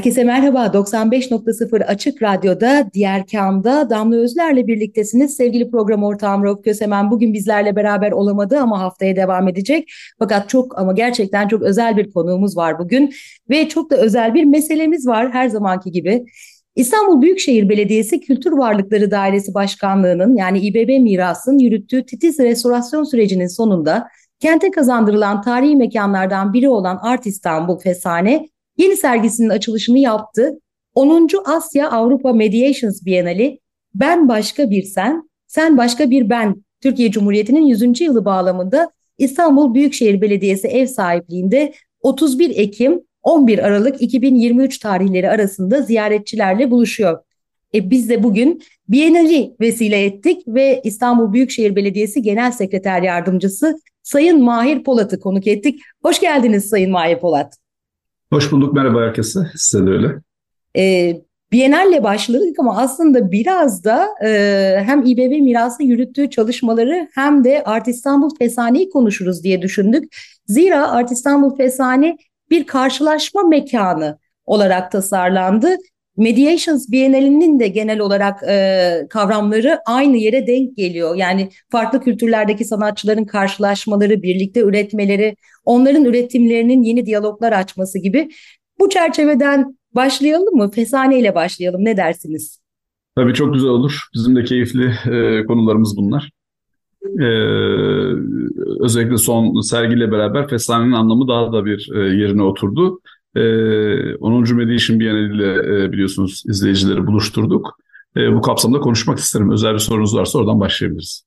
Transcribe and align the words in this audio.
Herkese 0.00 0.24
merhaba. 0.24 0.66
95.0 0.66 1.84
Açık 1.84 2.22
Radyo'da 2.22 2.90
Diğer 2.94 3.26
Kam'da 3.26 3.90
Damla 3.90 4.16
Özler'le 4.16 4.66
birliktesiniz. 4.66 5.36
Sevgili 5.36 5.70
program 5.70 6.04
ortağım 6.04 6.44
Rauf 6.44 6.64
Kösemen 6.64 7.10
bugün 7.10 7.34
bizlerle 7.34 7.76
beraber 7.76 8.12
olamadı 8.12 8.58
ama 8.58 8.80
haftaya 8.80 9.16
devam 9.16 9.48
edecek. 9.48 9.90
Fakat 10.18 10.48
çok 10.48 10.78
ama 10.78 10.92
gerçekten 10.92 11.48
çok 11.48 11.62
özel 11.62 11.96
bir 11.96 12.12
konuğumuz 12.12 12.56
var 12.56 12.78
bugün 12.78 13.14
ve 13.50 13.68
çok 13.68 13.90
da 13.90 13.96
özel 13.96 14.34
bir 14.34 14.44
meselemiz 14.44 15.06
var 15.06 15.32
her 15.32 15.48
zamanki 15.48 15.90
gibi. 15.90 16.24
İstanbul 16.76 17.22
Büyükşehir 17.22 17.68
Belediyesi 17.68 18.20
Kültür 18.20 18.52
Varlıkları 18.52 19.10
Dairesi 19.10 19.54
Başkanlığı'nın 19.54 20.36
yani 20.36 20.58
İBB 20.60 21.02
Miras'ın 21.02 21.58
yürüttüğü 21.58 22.06
titiz 22.06 22.38
restorasyon 22.38 23.04
sürecinin 23.04 23.46
sonunda 23.46 24.08
kente 24.38 24.70
kazandırılan 24.70 25.42
tarihi 25.42 25.76
mekanlardan 25.76 26.52
biri 26.52 26.68
olan 26.68 26.98
Art 27.02 27.26
İstanbul 27.26 27.78
Fesane 27.78 28.46
yeni 28.80 28.96
sergisinin 28.96 29.48
açılışını 29.48 29.98
yaptı. 29.98 30.58
10. 30.94 31.28
Asya 31.44 31.90
Avrupa 31.90 32.32
Mediations 32.32 33.04
Bienali 33.04 33.58
Ben 33.94 34.28
Başka 34.28 34.70
Bir 34.70 34.82
Sen, 34.82 35.30
Sen 35.46 35.76
Başka 35.76 36.10
Bir 36.10 36.30
Ben 36.30 36.64
Türkiye 36.80 37.10
Cumhuriyeti'nin 37.10 37.66
100. 37.66 38.00
yılı 38.00 38.24
bağlamında 38.24 38.90
İstanbul 39.18 39.74
Büyükşehir 39.74 40.20
Belediyesi 40.20 40.68
ev 40.68 40.86
sahipliğinde 40.86 41.72
31 42.02 42.50
Ekim 42.56 43.00
11 43.22 43.58
Aralık 43.58 44.02
2023 44.02 44.78
tarihleri 44.78 45.30
arasında 45.30 45.82
ziyaretçilerle 45.82 46.70
buluşuyor. 46.70 47.18
E 47.74 47.90
biz 47.90 48.08
de 48.08 48.22
bugün 48.22 48.62
Bienali 48.88 49.54
vesile 49.60 50.04
ettik 50.04 50.42
ve 50.46 50.80
İstanbul 50.84 51.32
Büyükşehir 51.32 51.76
Belediyesi 51.76 52.22
Genel 52.22 52.52
Sekreter 52.52 53.02
Yardımcısı 53.02 53.78
Sayın 54.02 54.42
Mahir 54.42 54.84
Polat'ı 54.84 55.20
konuk 55.20 55.46
ettik. 55.46 55.80
Hoş 56.02 56.20
geldiniz 56.20 56.68
Sayın 56.68 56.90
Mahir 56.90 57.18
Polat. 57.18 57.59
Hoş 58.32 58.52
bulduk, 58.52 58.74
merhaba 58.74 59.00
herkese. 59.00 59.40
Size 59.56 59.86
de 59.86 59.90
öyle. 59.90 60.08
E, 60.76 61.14
Bienal'le 61.52 62.02
başladık 62.02 62.56
ama 62.58 62.76
aslında 62.76 63.32
biraz 63.32 63.84
da 63.84 64.08
e, 64.24 64.82
hem 64.84 65.06
İBB 65.06 65.40
mirası 65.40 65.82
yürüttüğü 65.82 66.30
çalışmaları 66.30 67.08
hem 67.14 67.44
de 67.44 67.62
Art 67.64 67.88
İstanbul 67.88 68.30
Fesane'yi 68.38 68.90
konuşuruz 68.90 69.44
diye 69.44 69.62
düşündük. 69.62 70.16
Zira 70.46 70.90
Art 70.90 71.12
İstanbul 71.12 71.56
Fesane 71.56 72.16
bir 72.50 72.66
karşılaşma 72.66 73.42
mekanı 73.42 74.18
olarak 74.46 74.92
tasarlandı. 74.92 75.76
Mediations 76.16 76.90
Bienalinin 76.90 77.60
de 77.60 77.68
genel 77.68 78.00
olarak 78.00 78.42
e, 78.48 79.06
kavramları 79.10 79.78
aynı 79.86 80.16
yere 80.16 80.46
denk 80.46 80.76
geliyor. 80.76 81.16
Yani 81.16 81.48
farklı 81.70 82.00
kültürlerdeki 82.00 82.64
sanatçıların 82.64 83.24
karşılaşmaları, 83.24 84.22
birlikte 84.22 84.60
üretmeleri, 84.60 85.36
onların 85.64 86.04
üretimlerinin 86.04 86.82
yeni 86.82 87.06
diyaloglar 87.06 87.52
açması 87.52 87.98
gibi. 87.98 88.28
Bu 88.78 88.88
çerçeveden 88.88 89.78
başlayalım 89.94 90.56
mı? 90.56 90.70
Fesane 90.70 91.18
ile 91.18 91.34
başlayalım. 91.34 91.84
Ne 91.84 91.96
dersiniz? 91.96 92.60
Tabii 93.16 93.34
çok 93.34 93.54
güzel 93.54 93.70
olur. 93.70 94.00
Bizim 94.14 94.36
de 94.36 94.44
keyifli 94.44 94.84
e, 94.84 95.44
konularımız 95.46 95.96
bunlar. 95.96 96.30
Ee, 97.20 97.24
özellikle 98.80 99.16
son 99.16 99.60
sergiyle 99.60 100.12
beraber 100.12 100.48
Fesane'nin 100.48 100.92
anlamı 100.92 101.28
daha 101.28 101.52
da 101.52 101.64
bir 101.64 101.90
e, 101.94 101.98
yerine 101.98 102.42
oturdu. 102.42 103.00
E, 103.36 103.40
ee, 103.40 104.16
10. 104.16 104.54
Mediation 104.54 105.00
Bienali 105.00 105.36
ile 105.36 105.84
e, 105.84 105.92
biliyorsunuz 105.92 106.42
izleyicileri 106.48 107.06
buluşturduk. 107.06 107.78
E, 108.16 108.32
bu 108.34 108.40
kapsamda 108.40 108.80
konuşmak 108.80 109.18
isterim. 109.18 109.52
Özel 109.52 109.74
bir 109.74 109.78
sorunuz 109.78 110.16
varsa 110.16 110.38
oradan 110.38 110.60
başlayabiliriz. 110.60 111.24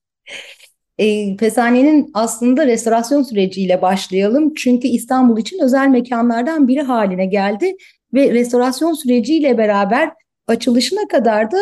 E, 0.98 1.36
Fesane'nin 1.36 2.10
aslında 2.14 2.66
restorasyon 2.66 3.22
süreciyle 3.22 3.82
başlayalım. 3.82 4.54
Çünkü 4.54 4.88
İstanbul 4.88 5.38
için 5.38 5.58
özel 5.62 5.88
mekanlardan 5.88 6.68
biri 6.68 6.82
haline 6.82 7.26
geldi 7.26 7.76
ve 8.14 8.34
restorasyon 8.34 8.92
süreciyle 8.92 9.58
beraber 9.58 10.10
açılışına 10.46 11.08
kadar 11.08 11.50
da 11.50 11.58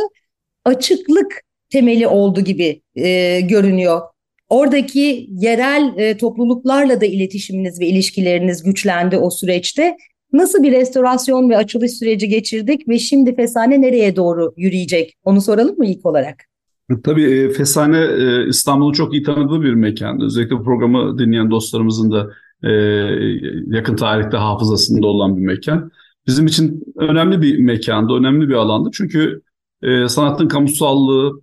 açıklık 0.64 1.42
temeli 1.70 2.06
oldu 2.06 2.40
gibi 2.40 2.82
e, 2.94 3.40
görünüyor. 3.40 4.00
Oradaki 4.48 5.26
yerel 5.30 5.94
e, 5.96 6.16
topluluklarla 6.16 7.00
da 7.00 7.06
iletişiminiz 7.06 7.80
ve 7.80 7.86
ilişkileriniz 7.86 8.62
güçlendi 8.62 9.16
o 9.16 9.30
süreçte. 9.30 9.96
Nasıl 10.32 10.62
bir 10.62 10.72
restorasyon 10.72 11.50
ve 11.50 11.56
açılış 11.56 11.92
süreci 11.92 12.28
geçirdik 12.28 12.88
ve 12.88 12.98
şimdi 12.98 13.36
Fesane 13.36 13.80
nereye 13.80 14.16
doğru 14.16 14.52
yürüyecek? 14.56 15.14
Onu 15.24 15.40
soralım 15.40 15.78
mı 15.78 15.86
ilk 15.86 16.06
olarak? 16.06 16.36
Tabii 17.04 17.24
e, 17.24 17.50
Fesane 17.50 17.98
e, 17.98 18.48
İstanbul'un 18.48 18.92
çok 18.92 19.12
iyi 19.14 19.22
tanıdığı 19.22 19.62
bir 19.62 19.74
mekan. 19.74 20.20
Özellikle 20.20 20.56
bu 20.56 20.64
programı 20.64 21.18
dinleyen 21.18 21.50
dostlarımızın 21.50 22.12
da 22.12 22.30
e, 22.62 22.70
yakın 23.76 23.96
tarihte 23.96 24.36
hafızasında 24.36 25.06
olan 25.06 25.36
bir 25.36 25.42
mekan. 25.42 25.90
Bizim 26.26 26.46
için 26.46 26.84
önemli 26.96 27.42
bir 27.42 27.58
mekandı, 27.58 28.12
önemli 28.12 28.48
bir 28.48 28.54
alandı. 28.54 28.90
Çünkü 28.92 29.42
sanatın 30.08 30.48
kamusallığı, 30.48 31.42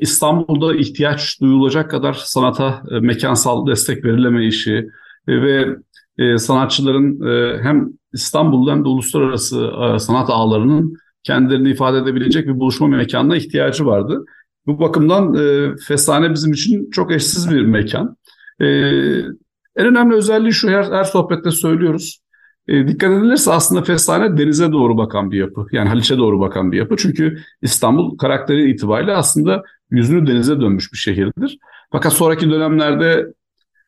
İstanbul'da 0.00 0.76
ihtiyaç 0.76 1.40
duyulacak 1.40 1.90
kadar 1.90 2.12
sanata 2.12 2.82
mekansal 3.00 3.66
destek 3.66 4.04
verileme 4.04 4.46
işi 4.46 4.88
ve 5.28 5.76
e, 6.18 6.38
sanatçıların 6.38 7.28
e, 7.28 7.62
hem 7.62 7.88
İstanbul'da 8.12 8.72
hem 8.72 8.84
de 8.84 8.88
uluslararası 8.88 9.70
e, 9.94 9.98
sanat 9.98 10.30
ağlarının 10.30 10.94
kendilerini 11.22 11.70
ifade 11.70 11.98
edebilecek 11.98 12.46
bir 12.46 12.60
buluşma 12.60 12.86
mekanına 12.86 13.36
ihtiyacı 13.36 13.86
vardı. 13.86 14.24
Bu 14.66 14.80
bakımdan 14.80 15.34
e, 15.34 15.76
Fesane 15.76 16.32
bizim 16.32 16.52
için 16.52 16.90
çok 16.90 17.12
eşsiz 17.12 17.50
bir 17.50 17.62
mekan. 17.62 18.16
E, 18.60 18.66
en 19.76 19.86
önemli 19.86 20.14
özelliği 20.14 20.52
şu, 20.52 20.68
her, 20.68 20.84
her 20.84 21.04
sohbette 21.04 21.50
söylüyoruz. 21.50 22.20
E, 22.68 22.88
dikkat 22.88 23.10
edilirse 23.10 23.52
aslında 23.52 23.82
Fesane 23.82 24.38
denize 24.38 24.72
doğru 24.72 24.96
bakan 24.96 25.30
bir 25.30 25.38
yapı. 25.38 25.66
Yani 25.72 25.88
Haliç'e 25.88 26.18
doğru 26.18 26.40
bakan 26.40 26.72
bir 26.72 26.78
yapı. 26.78 26.96
Çünkü 26.96 27.38
İstanbul 27.62 28.18
karakteri 28.18 28.70
itibariyle 28.70 29.12
aslında 29.12 29.62
yüzünü 29.90 30.26
denize 30.26 30.60
dönmüş 30.60 30.92
bir 30.92 30.98
şehirdir. 30.98 31.58
Fakat 31.92 32.12
sonraki 32.12 32.50
dönemlerde 32.50 33.26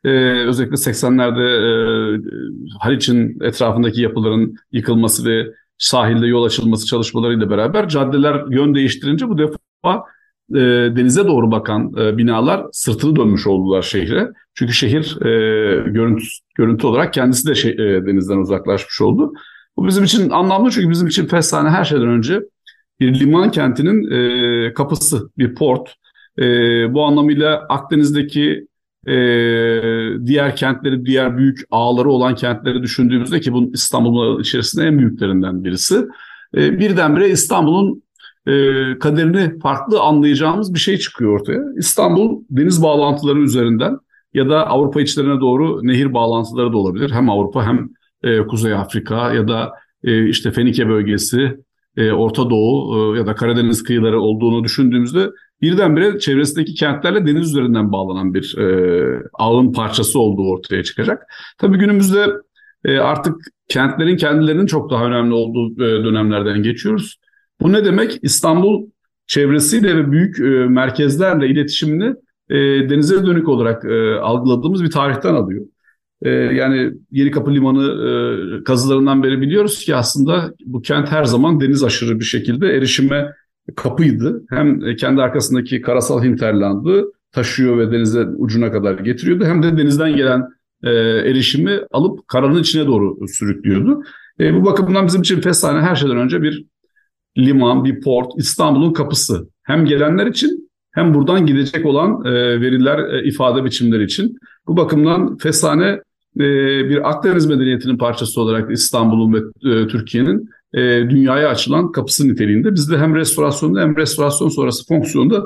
ee, 0.04 0.10
özellikle 0.46 0.76
80'lerde 0.76 1.44
e, 2.16 2.20
Haliç'in 2.80 3.40
etrafındaki 3.40 4.00
yapıların 4.00 4.54
yıkılması 4.72 5.24
ve 5.24 5.46
sahilde 5.78 6.26
yol 6.26 6.44
açılması 6.44 6.86
çalışmalarıyla 6.86 7.50
beraber 7.50 7.88
caddeler 7.88 8.44
yön 8.50 8.74
değiştirince 8.74 9.28
bu 9.28 9.38
defa 9.38 10.04
e, 10.54 10.60
denize 10.96 11.26
doğru 11.26 11.50
bakan 11.50 11.92
e, 11.98 12.18
binalar 12.18 12.66
sırtını 12.72 13.16
dönmüş 13.16 13.46
oldular 13.46 13.82
şehre. 13.82 14.28
Çünkü 14.54 14.72
şehir 14.72 15.26
e, 15.26 15.90
görüntü, 15.90 16.24
görüntü 16.54 16.86
olarak 16.86 17.12
kendisi 17.12 17.48
de 17.48 17.54
şey, 17.54 17.72
e, 17.72 18.06
denizden 18.06 18.38
uzaklaşmış 18.38 19.00
oldu. 19.00 19.32
Bu 19.76 19.86
bizim 19.86 20.04
için 20.04 20.30
anlamlı 20.30 20.70
çünkü 20.70 20.90
bizim 20.90 21.06
için 21.06 21.26
Fesane 21.26 21.70
her 21.70 21.84
şeyden 21.84 22.08
önce 22.08 22.40
bir 23.00 23.20
liman 23.20 23.50
kentinin 23.50 24.10
e, 24.10 24.74
kapısı, 24.74 25.30
bir 25.38 25.54
port. 25.54 25.94
E, 26.38 26.44
bu 26.94 27.04
anlamıyla 27.04 27.66
Akdeniz'deki 27.68 28.67
e, 29.06 29.16
diğer 30.26 30.56
kentleri, 30.56 31.06
diğer 31.06 31.38
büyük 31.38 31.60
ağları 31.70 32.10
olan 32.10 32.34
kentleri 32.34 32.82
düşündüğümüzde 32.82 33.40
ki 33.40 33.52
bunun 33.52 33.72
İstanbul'un 33.72 34.40
içerisinde 34.40 34.86
en 34.86 34.98
büyüklerinden 34.98 35.64
birisi. 35.64 36.06
E, 36.56 36.78
birdenbire 36.78 37.28
İstanbul'un 37.28 38.02
e, 38.46 38.52
kaderini 38.98 39.58
farklı 39.58 40.00
anlayacağımız 40.00 40.74
bir 40.74 40.78
şey 40.78 40.98
çıkıyor 40.98 41.40
ortaya. 41.40 41.60
İstanbul 41.76 42.42
deniz 42.50 42.82
bağlantıları 42.82 43.38
üzerinden 43.38 43.98
ya 44.34 44.48
da 44.48 44.66
Avrupa 44.66 45.00
içlerine 45.00 45.40
doğru 45.40 45.86
nehir 45.86 46.14
bağlantıları 46.14 46.72
da 46.72 46.76
olabilir. 46.76 47.10
Hem 47.10 47.30
Avrupa 47.30 47.66
hem 47.66 47.88
e, 48.22 48.46
Kuzey 48.46 48.74
Afrika 48.74 49.32
ya 49.34 49.48
da 49.48 49.72
e, 50.04 50.28
işte 50.28 50.50
Fenike 50.50 50.88
bölgesi, 50.88 51.56
e, 51.96 52.12
Orta 52.12 52.50
Doğu 52.50 52.96
e, 53.14 53.18
ya 53.18 53.26
da 53.26 53.34
Karadeniz 53.34 53.82
kıyıları 53.82 54.20
olduğunu 54.20 54.64
düşündüğümüzde 54.64 55.30
birdenbire 55.62 56.18
çevresindeki 56.18 56.74
kentlerle 56.74 57.26
deniz 57.26 57.48
üzerinden 57.50 57.92
bağlanan 57.92 58.34
bir 58.34 58.58
e, 58.58 59.22
ağın 59.34 59.72
parçası 59.72 60.20
olduğu 60.20 60.50
ortaya 60.50 60.82
çıkacak. 60.82 61.22
Tabii 61.58 61.78
günümüzde 61.78 62.26
e, 62.84 62.98
artık 62.98 63.36
kentlerin 63.68 64.16
kendilerinin 64.16 64.66
çok 64.66 64.90
daha 64.90 65.04
önemli 65.04 65.34
olduğu 65.34 65.72
e, 65.72 66.04
dönemlerden 66.04 66.62
geçiyoruz. 66.62 67.16
Bu 67.60 67.72
ne 67.72 67.84
demek? 67.84 68.18
İstanbul 68.22 68.86
çevresiyle 69.26 69.96
ve 69.96 70.12
büyük 70.12 70.40
e, 70.40 70.42
merkezlerle 70.68 71.48
iletişimini 71.48 72.14
e, 72.50 72.56
denize 72.90 73.26
dönük 73.26 73.48
olarak 73.48 73.84
e, 73.84 74.14
algıladığımız 74.14 74.84
bir 74.84 74.90
tarihten 74.90 75.34
alıyor. 75.34 75.66
E, 76.22 76.30
yani 76.30 76.92
Yeni 77.10 77.30
Kapı 77.30 77.54
Limanı 77.54 78.64
kazılarından 78.64 79.22
beri 79.22 79.40
biliyoruz 79.40 79.84
ki 79.84 79.96
aslında 79.96 80.54
bu 80.66 80.82
kent 80.82 81.12
her 81.12 81.24
zaman 81.24 81.60
deniz 81.60 81.84
aşırı 81.84 82.20
bir 82.20 82.24
şekilde 82.24 82.66
erişime 82.66 83.32
kapıydı. 83.76 84.42
Hem 84.50 84.96
kendi 84.96 85.22
arkasındaki 85.22 85.80
karasal 85.80 86.22
hinterlandı 86.22 87.04
taşıyor 87.32 87.78
ve 87.78 87.92
denize 87.92 88.26
ucuna 88.36 88.72
kadar 88.72 88.98
getiriyordu. 88.98 89.44
Hem 89.44 89.62
de 89.62 89.76
denizden 89.76 90.16
gelen 90.16 90.42
e, 90.82 90.90
erişimi 91.30 91.80
alıp 91.90 92.28
karanın 92.28 92.60
içine 92.60 92.86
doğru 92.86 93.28
sürüklüyordu. 93.28 94.02
E, 94.40 94.54
bu 94.54 94.64
bakımdan 94.64 95.06
bizim 95.06 95.20
için 95.20 95.40
Fesane 95.40 95.80
her 95.80 95.96
şeyden 95.96 96.16
önce 96.16 96.42
bir 96.42 96.64
liman, 97.38 97.84
bir 97.84 98.00
port, 98.00 98.32
İstanbul'un 98.36 98.92
kapısı. 98.92 99.48
Hem 99.62 99.84
gelenler 99.84 100.26
için 100.26 100.70
hem 100.92 101.14
buradan 101.14 101.46
gidecek 101.46 101.86
olan 101.86 102.24
e, 102.24 102.60
veriler, 102.60 103.24
ifade 103.24 103.64
biçimleri 103.64 104.04
için. 104.04 104.38
Bu 104.66 104.76
bakımdan 104.76 105.36
Fesane 105.36 106.00
e, 106.36 106.40
bir 106.88 107.10
Akdeniz 107.10 107.46
medeniyetinin 107.46 107.98
parçası 107.98 108.40
olarak 108.40 108.70
İstanbul'un 108.70 109.32
ve 109.32 109.38
e, 109.72 109.86
Türkiye'nin 109.86 110.48
e, 110.74 110.80
dünyaya 111.10 111.48
açılan 111.48 111.92
kapısı 111.92 112.28
niteliğinde. 112.28 112.74
Biz 112.74 112.90
de 112.90 112.98
hem 112.98 113.14
restorasyonda 113.14 113.80
hem 113.80 113.96
restorasyon 113.96 114.48
sonrası 114.48 114.86
fonksiyonda 114.86 115.44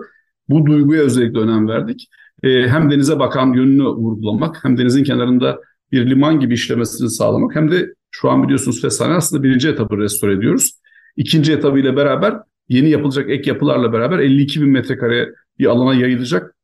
bu 0.49 0.67
duyguya 0.67 1.02
özellikle 1.02 1.38
önem 1.38 1.69
verdik. 1.69 2.08
E, 2.43 2.69
hem 2.69 2.90
denize 2.90 3.19
bakan 3.19 3.52
yönünü 3.52 3.84
vurgulamak 3.84 4.64
hem 4.64 4.79
denizin 4.79 5.05
kenarında 5.05 5.61
bir 5.93 6.11
liman 6.11 6.40
gibi 6.40 6.55
işlemesini 6.55 7.11
sağlamak 7.11 7.56
hem 7.56 7.70
de 7.70 7.94
şu 8.11 8.31
an 8.31 8.43
biliyorsunuz 8.43 8.82
Fesane 8.82 9.14
aslında 9.14 9.43
birinci 9.43 9.69
etabı 9.69 9.99
restore 9.99 10.32
ediyoruz. 10.32 10.73
İkinci 11.17 11.52
etabıyla 11.52 11.96
beraber 11.96 12.34
yeni 12.69 12.90
yapılacak 12.90 13.31
ek 13.31 13.50
yapılarla 13.50 13.93
beraber 13.93 14.19
52 14.19 14.61
bin 14.61 14.69
metrekare 14.69 15.29
bir 15.58 15.67
alana 15.67 15.94
yayılacak 15.94 16.55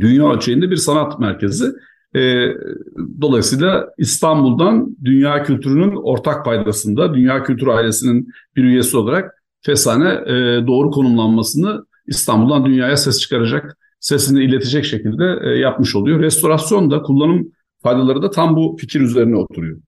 dünya 0.00 0.32
ölçeğinde 0.32 0.70
bir 0.70 0.76
sanat 0.76 1.18
merkezi. 1.18 1.72
E, 2.16 2.48
dolayısıyla 3.20 3.88
İstanbul'dan 3.98 4.96
dünya 5.04 5.42
kültürünün 5.42 5.96
ortak 5.96 6.44
paydasında, 6.44 7.14
dünya 7.14 7.42
kültür 7.42 7.66
ailesinin 7.66 8.28
bir 8.56 8.64
üyesi 8.64 8.96
olarak 8.96 9.42
Fesane 9.60 10.10
e, 10.10 10.66
doğru 10.66 10.90
konumlanmasını 10.90 11.86
İstanbul'dan 12.06 12.64
dünyaya 12.64 12.96
ses 12.96 13.20
çıkaracak, 13.20 13.78
sesini 14.00 14.44
iletecek 14.44 14.84
şekilde 14.84 15.38
e, 15.44 15.48
yapmış 15.58 15.96
oluyor. 15.96 16.20
Restorasyon 16.20 16.90
da 16.90 17.02
kullanım 17.02 17.52
faydaları 17.82 18.22
da 18.22 18.30
tam 18.30 18.56
bu 18.56 18.76
fikir 18.80 19.00
üzerine 19.00 19.36
oturuyor. 19.36 19.80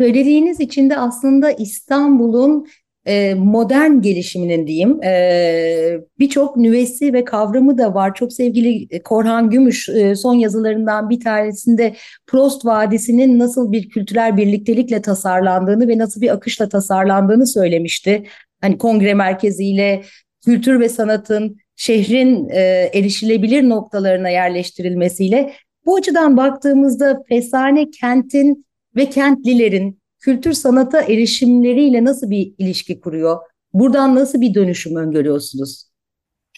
Söylediğiniz 0.00 0.60
içinde 0.60 0.98
aslında 0.98 1.50
İstanbul'un 1.50 2.66
e, 3.06 3.34
modern 3.34 4.00
gelişiminin 4.00 4.66
diyeyim 4.66 5.02
e, 5.02 6.00
birçok 6.18 6.56
nüvesi 6.56 7.12
ve 7.12 7.24
kavramı 7.24 7.78
da 7.78 7.94
var. 7.94 8.14
Çok 8.14 8.32
sevgili 8.32 9.02
Korhan 9.02 9.50
Gümüş 9.50 9.88
e, 9.88 10.14
son 10.14 10.34
yazılarından 10.34 11.10
bir 11.10 11.20
tanesinde 11.20 11.94
Prost 12.26 12.64
Vadisi'nin 12.64 13.38
nasıl 13.38 13.72
bir 13.72 13.88
kültürel 13.88 14.36
birliktelikle 14.36 15.02
tasarlandığını 15.02 15.88
ve 15.88 15.98
nasıl 15.98 16.20
bir 16.20 16.32
akışla 16.34 16.68
tasarlandığını 16.68 17.46
söylemişti. 17.46 18.22
Hani 18.60 18.78
kongre 18.78 19.14
merkeziyle 19.14 20.02
kültür 20.44 20.80
ve 20.80 20.88
sanatın 20.88 21.56
şehrin 21.76 22.48
erişilebilir 22.92 23.68
noktalarına 23.68 24.28
yerleştirilmesiyle 24.28 25.52
bu 25.86 25.96
açıdan 25.96 26.36
baktığımızda 26.36 27.22
Fesane 27.28 27.90
kentin 27.90 28.66
ve 28.96 29.10
kentlilerin 29.10 29.98
kültür 30.20 30.52
sanata 30.52 31.02
erişimleriyle 31.02 32.04
nasıl 32.04 32.30
bir 32.30 32.52
ilişki 32.58 33.00
kuruyor? 33.00 33.36
Buradan 33.72 34.14
nasıl 34.14 34.40
bir 34.40 34.54
dönüşüm 34.54 34.96
öngörüyorsunuz? 34.96 35.86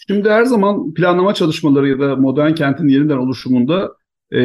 Şimdi 0.07 0.29
her 0.29 0.43
zaman 0.43 0.93
planlama 0.93 1.33
çalışmaları 1.33 1.89
ya 1.89 1.99
da 1.99 2.15
modern 2.15 2.53
kentin 2.53 2.87
yeniden 2.87 3.17
oluşumunda 3.17 3.91
e, 4.33 4.39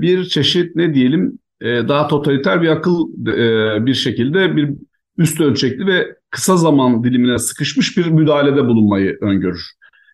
bir 0.00 0.24
çeşit 0.24 0.76
ne 0.76 0.94
diyelim 0.94 1.38
e, 1.60 1.66
daha 1.66 2.08
totaliter 2.08 2.62
bir 2.62 2.68
akıl 2.68 3.08
e, 3.26 3.86
bir 3.86 3.94
şekilde 3.94 4.56
bir 4.56 4.70
üst 5.18 5.40
ölçekli 5.40 5.86
ve 5.86 6.16
kısa 6.30 6.56
zaman 6.56 7.04
dilimine 7.04 7.38
sıkışmış 7.38 7.96
bir 7.96 8.06
müdahalede 8.06 8.64
bulunmayı 8.64 9.18
öngörür. 9.20 9.62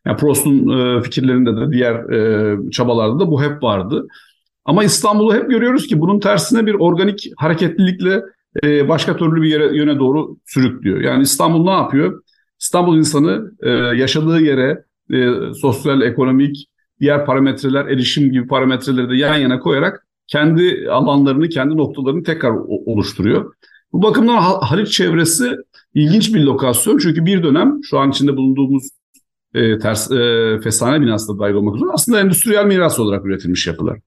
Yani 0.07 0.17
Prost'un 0.17 0.69
e, 0.69 1.03
fikirlerinde 1.03 1.57
de 1.57 1.73
diğer 1.73 1.95
e, 1.95 2.57
çabalarda 2.71 3.19
da 3.19 3.31
bu 3.31 3.43
hep 3.43 3.63
vardı. 3.63 4.07
Ama 4.65 4.85
İstanbul'u 4.85 5.35
hep 5.35 5.51
görüyoruz 5.51 5.87
ki 5.87 6.01
bunun 6.01 6.21
tersine 6.21 6.67
bir 6.67 6.75
organik 6.75 7.31
hareketlilikle 7.37 8.23
e, 8.65 8.89
başka 8.89 9.17
türlü 9.17 9.43
bir 9.43 9.49
yere 9.49 9.77
yöne 9.77 9.99
doğru 9.99 10.37
sürüklüyor. 10.47 11.01
Yani 11.01 11.23
İstanbul 11.23 11.65
ne 11.65 11.71
yapıyor? 11.71 12.23
İstanbul 12.61 12.99
insanı 12.99 13.53
e, 13.63 13.71
yaşadığı 13.71 14.41
yere 14.41 14.85
e, 15.13 15.29
sosyal, 15.55 16.03
ekonomik, 16.03 16.67
diğer 17.01 17.27
parametreler, 17.27 17.87
erişim 17.87 18.33
gibi 18.33 18.47
parametreleri 18.47 19.11
de 19.11 19.17
yan 19.17 19.37
yana 19.37 19.59
koyarak 19.59 20.07
kendi 20.27 20.91
alanlarını, 20.91 21.49
kendi 21.49 21.77
noktalarını 21.77 22.23
tekrar 22.23 22.53
oluşturuyor. 22.87 23.55
Bu 23.93 24.03
bakımdan 24.03 24.37
Haliç 24.61 24.93
çevresi 24.93 25.57
ilginç 25.95 26.35
bir 26.35 26.41
lokasyon. 26.41 26.99
Çünkü 26.99 27.27
bir 27.27 27.43
dönem 27.43 27.81
şu 27.83 27.99
an 27.99 28.11
içinde 28.11 28.37
bulunduğumuz 28.37 28.89
e, 29.55 29.79
ters 29.79 30.11
e, 30.11 30.61
fesane 30.65 31.01
binası 31.01 31.35
da 31.35 31.39
dahil 31.39 31.55
olmak 31.55 31.77
üzere 31.77 31.91
aslında 31.93 32.21
endüstriyel 32.21 32.67
miras 32.67 32.99
olarak 32.99 33.27
üretilmiş 33.27 33.67
yapılar. 33.67 33.99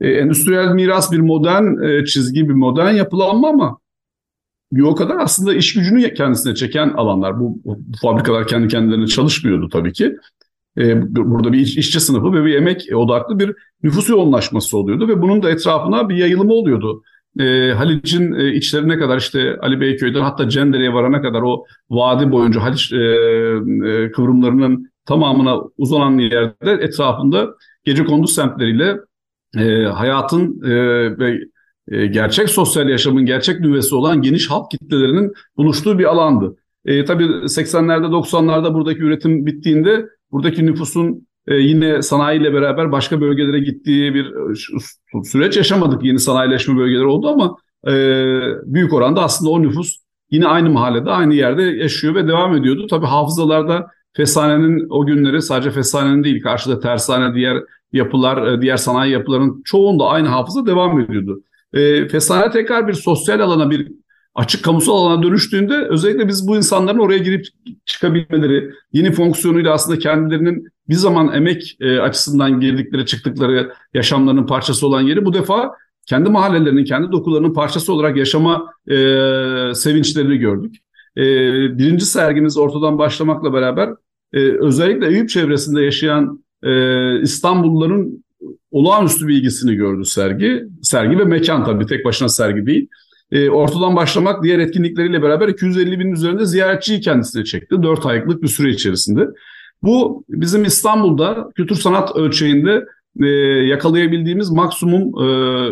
E, 0.00 0.08
endüstriyel 0.08 0.68
miras 0.68 1.12
bir 1.12 1.20
modern 1.20 1.82
e, 1.82 2.04
çizgi, 2.04 2.48
bir 2.48 2.54
modern 2.54 2.94
yapılanma 2.94 3.48
ama 3.48 3.78
bir 4.72 4.82
o 4.82 4.94
kadar 4.94 5.16
aslında 5.16 5.54
iş 5.54 5.74
gücünü 5.74 6.14
kendisine 6.14 6.54
çeken 6.54 6.88
alanlar. 6.88 7.40
Bu, 7.40 7.60
bu 7.64 7.78
fabrikalar 8.02 8.46
kendi 8.46 8.68
kendilerine 8.68 9.06
çalışmıyordu 9.06 9.68
tabii 9.68 9.92
ki. 9.92 10.16
E, 10.78 11.14
burada 11.14 11.52
bir 11.52 11.58
iş, 11.58 11.76
işçi 11.76 12.00
sınıfı 12.00 12.32
ve 12.32 12.44
bir 12.44 12.54
emek 12.54 12.88
odaklı 12.94 13.38
bir 13.38 13.54
nüfus 13.82 14.08
yoğunlaşması 14.08 14.78
oluyordu 14.78 15.08
ve 15.08 15.22
bunun 15.22 15.42
da 15.42 15.50
etrafına 15.50 16.08
bir 16.08 16.16
yayılımı 16.16 16.52
oluyordu. 16.52 17.02
E, 17.40 17.72
Haliç'in 17.72 18.32
e, 18.32 18.54
içlerine 18.54 18.98
kadar 18.98 19.18
işte 19.18 19.56
Ali 19.62 19.80
Beyköy'den 19.80 20.20
hatta 20.20 20.48
Cendere'ye 20.48 20.92
varana 20.92 21.22
kadar 21.22 21.42
o 21.42 21.64
vadi 21.90 22.32
boyunca 22.32 22.62
Haliç 22.62 22.92
e, 22.92 22.96
e, 22.96 24.10
kıvrımlarının 24.10 24.90
tamamına 25.06 25.60
uzanan 25.78 26.18
yerde 26.18 26.72
etrafında 26.72 27.48
gece 27.84 28.04
konduz 28.04 28.34
semtleriyle 28.34 28.96
e, 29.58 29.84
hayatın 29.84 30.62
e, 30.70 30.74
e, 31.88 32.06
gerçek 32.06 32.48
sosyal 32.48 32.88
yaşamın 32.88 33.26
gerçek 33.26 33.60
nüvesi 33.60 33.94
olan 33.94 34.22
geniş 34.22 34.50
halk 34.50 34.70
kitlelerinin 34.70 35.32
buluştuğu 35.56 35.98
bir 35.98 36.04
alandı. 36.04 36.56
E, 36.84 37.04
tabii 37.04 37.24
80'lerde 37.24 38.06
90'larda 38.06 38.74
buradaki 38.74 39.00
üretim 39.00 39.46
bittiğinde 39.46 40.06
buradaki 40.32 40.66
nüfusun 40.66 41.26
e, 41.46 41.54
yine 41.54 42.02
sanayiyle 42.02 42.54
beraber 42.54 42.92
başka 42.92 43.20
bölgelere 43.20 43.58
gittiği 43.58 44.14
bir 44.14 44.26
e, 44.26 44.54
süreç 45.24 45.56
yaşamadık. 45.56 46.04
Yeni 46.04 46.18
sanayileşme 46.18 46.76
bölgeleri 46.76 47.06
oldu 47.06 47.28
ama 47.28 47.56
e, 47.88 47.94
büyük 48.64 48.92
oranda 48.92 49.22
aslında 49.22 49.50
o 49.50 49.62
nüfus 49.62 49.96
yine 50.30 50.46
aynı 50.46 50.70
mahallede, 50.70 51.10
aynı 51.10 51.34
yerde 51.34 51.62
yaşıyor 51.62 52.14
ve 52.14 52.28
devam 52.28 52.56
ediyordu. 52.56 52.86
Tabii 52.90 53.06
hafızalarda 53.06 53.86
Fesane'nin 54.16 54.86
o 54.90 55.06
günleri 55.06 55.42
sadece 55.42 55.70
Fesane'nin 55.70 56.24
değil, 56.24 56.42
karşıda 56.42 56.80
Tersane, 56.80 57.34
diğer 57.34 57.62
yapılar, 57.94 58.46
e, 58.46 58.62
diğer 58.62 58.76
sanayi 58.76 59.12
yapılarının 59.12 59.62
çoğunda 59.64 60.04
aynı 60.04 60.28
hafıza 60.28 60.66
devam 60.66 61.00
ediyordu. 61.00 61.42
E, 61.72 62.08
Fesane 62.08 62.50
tekrar 62.50 62.88
bir 62.88 62.92
sosyal 62.92 63.40
alana, 63.40 63.70
bir 63.70 63.92
açık 64.34 64.64
kamusal 64.64 65.06
alana 65.06 65.22
dönüştüğünde 65.22 65.74
özellikle 65.74 66.28
biz 66.28 66.48
bu 66.48 66.56
insanların 66.56 66.98
oraya 66.98 67.18
girip 67.18 67.46
çıkabilmeleri, 67.84 68.70
yeni 68.92 69.12
fonksiyonuyla 69.12 69.72
aslında 69.72 69.98
kendilerinin 69.98 70.68
bir 70.88 70.94
zaman 70.94 71.32
emek 71.32 71.76
e, 71.80 71.98
açısından 71.98 72.60
girdikleri, 72.60 73.06
çıktıkları 73.06 73.72
yaşamlarının 73.94 74.46
parçası 74.46 74.86
olan 74.86 75.00
yeri 75.00 75.24
bu 75.24 75.34
defa 75.34 75.72
kendi 76.06 76.30
mahallelerinin, 76.30 76.84
kendi 76.84 77.12
dokularının 77.12 77.52
parçası 77.54 77.92
olarak 77.92 78.16
yaşama 78.16 78.66
e, 78.90 78.94
sevinçlerini 79.74 80.36
gördük. 80.36 80.76
E, 81.16 81.22
birinci 81.78 82.06
sergimiz 82.06 82.56
ortadan 82.56 82.98
başlamakla 82.98 83.52
beraber 83.52 83.88
e, 84.32 84.40
özellikle 84.40 85.06
Eyüp 85.06 85.28
çevresinde 85.28 85.82
yaşayan 85.82 86.43
e, 86.64 87.20
İstanbulluların 87.22 88.24
olağanüstü 88.70 89.28
bir 89.28 89.36
ilgisini 89.36 89.74
gördü 89.74 90.04
sergi. 90.04 90.64
Sergi 90.82 91.18
ve 91.18 91.24
mekan 91.24 91.64
tabii 91.64 91.86
tek 91.86 92.04
başına 92.04 92.28
sergi 92.28 92.66
değil. 92.66 92.88
E, 93.32 93.50
ortadan 93.50 93.96
başlamak 93.96 94.42
diğer 94.42 94.58
etkinlikleriyle 94.58 95.22
beraber 95.22 95.48
250 95.48 95.98
bin 96.00 96.12
üzerinde 96.12 96.46
ziyaretçiyi 96.46 97.00
kendisine 97.00 97.44
çekti. 97.44 97.82
4 97.82 98.06
aylık 98.06 98.42
bir 98.42 98.48
süre 98.48 98.70
içerisinde. 98.70 99.26
Bu 99.82 100.24
bizim 100.28 100.64
İstanbul'da 100.64 101.48
kültür 101.54 101.76
sanat 101.76 102.16
ölçeğinde 102.16 102.84
e, 103.20 103.26
yakalayabildiğimiz 103.66 104.50
maksimum 104.50 105.24
e, 105.24 105.26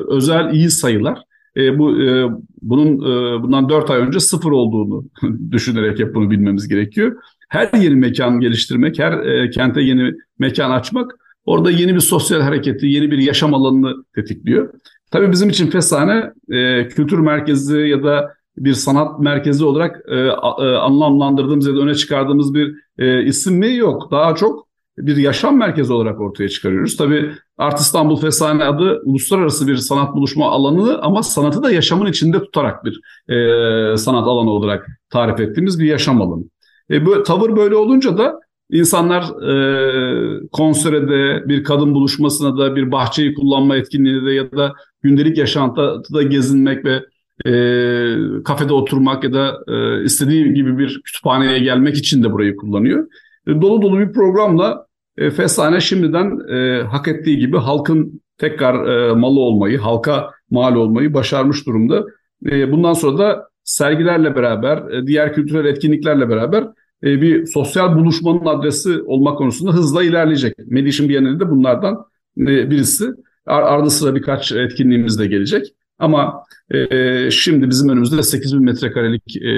özel 0.08 0.54
iyi 0.54 0.70
sayılar. 0.70 1.18
E, 1.56 1.78
bu 1.78 2.02
e, 2.02 2.28
bunun 2.62 2.96
e, 2.96 3.42
bundan 3.42 3.68
4 3.68 3.90
ay 3.90 4.00
önce 4.00 4.20
sıfır 4.20 4.50
olduğunu 4.50 5.04
düşünerek 5.50 5.98
hep 5.98 6.14
bunu 6.14 6.30
bilmemiz 6.30 6.68
gerekiyor. 6.68 7.16
Her 7.52 7.70
yeni 7.78 7.94
mekan 7.94 8.40
geliştirmek, 8.40 8.98
her 8.98 9.12
e, 9.12 9.50
kente 9.50 9.80
yeni 9.80 10.14
mekan 10.38 10.70
açmak 10.70 11.10
orada 11.44 11.70
yeni 11.70 11.94
bir 11.94 12.00
sosyal 12.00 12.40
hareketi, 12.40 12.86
yeni 12.86 13.10
bir 13.10 13.18
yaşam 13.18 13.54
alanını 13.54 14.04
tetikliyor. 14.14 14.74
Tabii 15.10 15.32
bizim 15.32 15.50
için 15.50 15.70
Fesane 15.70 16.32
e, 16.50 16.88
kültür 16.88 17.18
merkezi 17.18 17.78
ya 17.78 18.02
da 18.02 18.34
bir 18.56 18.72
sanat 18.72 19.20
merkezi 19.20 19.64
olarak 19.64 20.02
e, 20.08 20.16
e, 20.16 20.76
anlamlandırdığımız 20.76 21.66
ya 21.66 21.74
da 21.74 21.78
öne 21.78 21.94
çıkardığımız 21.94 22.54
bir 22.54 22.74
e, 22.98 23.24
isim 23.24 23.54
mi 23.54 23.76
yok. 23.76 24.10
Daha 24.10 24.34
çok 24.34 24.68
bir 24.98 25.16
yaşam 25.16 25.58
merkezi 25.58 25.92
olarak 25.92 26.20
ortaya 26.20 26.48
çıkarıyoruz. 26.48 26.96
Tabii 26.96 27.32
Art 27.58 27.80
İstanbul 27.80 28.16
Fesane 28.16 28.64
adı 28.64 29.00
uluslararası 29.04 29.66
bir 29.66 29.76
sanat 29.76 30.14
buluşma 30.14 30.50
alanı 30.50 30.98
ama 31.02 31.22
sanatı 31.22 31.62
da 31.62 31.70
yaşamın 31.70 32.06
içinde 32.06 32.38
tutarak 32.38 32.84
bir 32.84 33.00
e, 33.28 33.96
sanat 33.96 34.28
alanı 34.28 34.50
olarak 34.50 34.86
tarif 35.10 35.40
ettiğimiz 35.40 35.80
bir 35.80 35.86
yaşam 35.86 36.22
alanı. 36.22 36.44
E, 36.90 37.06
bu 37.06 37.22
tavır 37.22 37.56
böyle 37.56 37.76
olunca 37.76 38.18
da 38.18 38.40
insanlar 38.70 39.22
e, 39.22 40.48
konserede, 40.52 41.48
bir 41.48 41.64
kadın 41.64 41.94
buluşmasına 41.94 42.58
da, 42.58 42.76
bir 42.76 42.92
bahçeyi 42.92 43.34
kullanma 43.34 43.76
etkinliğinde 43.76 44.26
de 44.26 44.32
ya 44.32 44.52
da 44.52 44.72
gündelik 45.02 45.38
yaşantıda 45.38 46.22
gezinmek 46.22 46.84
ve 46.84 47.02
e, 47.46 48.42
kafede 48.44 48.72
oturmak 48.72 49.24
ya 49.24 49.32
da 49.32 49.58
e, 49.68 50.04
istediği 50.04 50.54
gibi 50.54 50.78
bir 50.78 51.00
kütüphaneye 51.04 51.58
gelmek 51.58 51.96
için 51.96 52.22
de 52.22 52.32
burayı 52.32 52.56
kullanıyor. 52.56 53.06
E, 53.46 53.60
dolu 53.60 53.82
dolu 53.82 53.98
bir 53.98 54.12
programla 54.12 54.86
e, 55.16 55.30
Fesane 55.30 55.80
şimdiden 55.80 56.54
e, 56.54 56.82
hak 56.82 57.08
ettiği 57.08 57.38
gibi 57.38 57.56
halkın 57.56 58.20
tekrar 58.38 58.86
e, 58.86 59.14
malı 59.14 59.40
olmayı, 59.40 59.78
halka 59.78 60.30
mal 60.50 60.76
olmayı 60.76 61.14
başarmış 61.14 61.66
durumda. 61.66 62.04
E, 62.46 62.72
bundan 62.72 62.92
sonra 62.92 63.18
da 63.18 63.48
sergilerle 63.72 64.36
beraber, 64.36 64.90
e, 64.90 65.06
diğer 65.06 65.34
kültürel 65.34 65.64
etkinliklerle 65.64 66.28
beraber 66.28 66.64
e, 67.04 67.22
bir 67.22 67.46
sosyal 67.46 67.96
buluşmanın 67.96 68.46
adresi 68.46 69.02
olmak 69.02 69.38
konusunda 69.38 69.72
hızla 69.72 70.02
ilerleyecek. 70.02 70.54
Medişin 70.66 71.08
Bienali 71.08 71.40
de 71.40 71.50
bunlardan 71.50 72.04
e, 72.38 72.70
birisi. 72.70 73.10
Ar 73.46 73.62
ardı 73.62 73.90
sıra 73.90 74.14
birkaç 74.14 74.52
etkinliğimiz 74.52 75.18
de 75.18 75.26
gelecek. 75.26 75.66
Ama 75.98 76.44
e, 76.70 77.30
şimdi 77.30 77.70
bizim 77.70 77.88
önümüzde 77.88 78.22
8 78.22 78.54
bin 78.54 78.64
metrekarelik 78.64 79.36
e, 79.36 79.52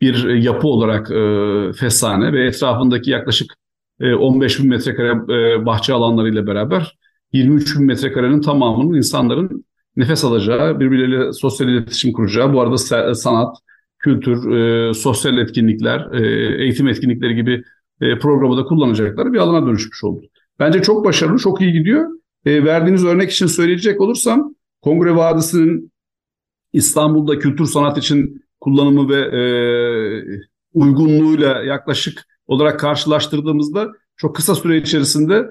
bir 0.00 0.28
yapı 0.28 0.68
olarak 0.68 1.10
e, 1.10 1.72
Fesane 1.72 2.32
ve 2.32 2.46
etrafındaki 2.46 3.10
yaklaşık 3.10 3.52
e, 4.00 4.14
15 4.14 4.60
bin 4.60 4.68
metrekare 4.68 5.08
e, 5.08 5.66
bahçe 5.66 5.92
alanlarıyla 5.92 6.46
beraber 6.46 6.98
23 7.32 7.78
bin 7.78 7.86
metrekarenin 7.86 8.40
tamamının 8.40 8.96
insanların 8.96 9.64
nefes 9.98 10.24
alacağı, 10.24 10.80
birbirleriyle 10.80 11.32
sosyal 11.32 11.68
iletişim 11.68 12.12
kuracağı, 12.12 12.52
bu 12.52 12.60
arada 12.60 12.76
sanat, 13.14 13.56
kültür, 13.98 14.50
e, 14.50 14.94
sosyal 14.94 15.38
etkinlikler, 15.38 16.12
e, 16.12 16.62
eğitim 16.62 16.88
etkinlikleri 16.88 17.34
gibi 17.34 17.62
e, 18.00 18.18
programı 18.18 18.56
da 18.56 18.64
kullanacakları 18.64 19.32
bir 19.32 19.38
alana 19.38 19.66
dönüşmüş 19.66 20.04
oldu. 20.04 20.26
Bence 20.58 20.82
çok 20.82 21.04
başarılı, 21.04 21.38
çok 21.38 21.60
iyi 21.60 21.72
gidiyor. 21.72 22.10
E, 22.44 22.64
verdiğiniz 22.64 23.04
örnek 23.04 23.30
için 23.30 23.46
söyleyecek 23.46 24.00
olursam 24.00 24.54
Kongre 24.82 25.16
Vadisi'nin 25.16 25.92
İstanbul'da 26.72 27.38
kültür 27.38 27.66
sanat 27.66 27.98
için 27.98 28.42
kullanımı 28.60 29.08
ve 29.08 29.20
e, 29.20 29.42
uygunluğuyla 30.74 31.62
yaklaşık 31.62 32.24
olarak 32.46 32.80
karşılaştırdığımızda 32.80 33.88
çok 34.16 34.36
kısa 34.36 34.54
süre 34.54 34.76
içerisinde 34.76 35.46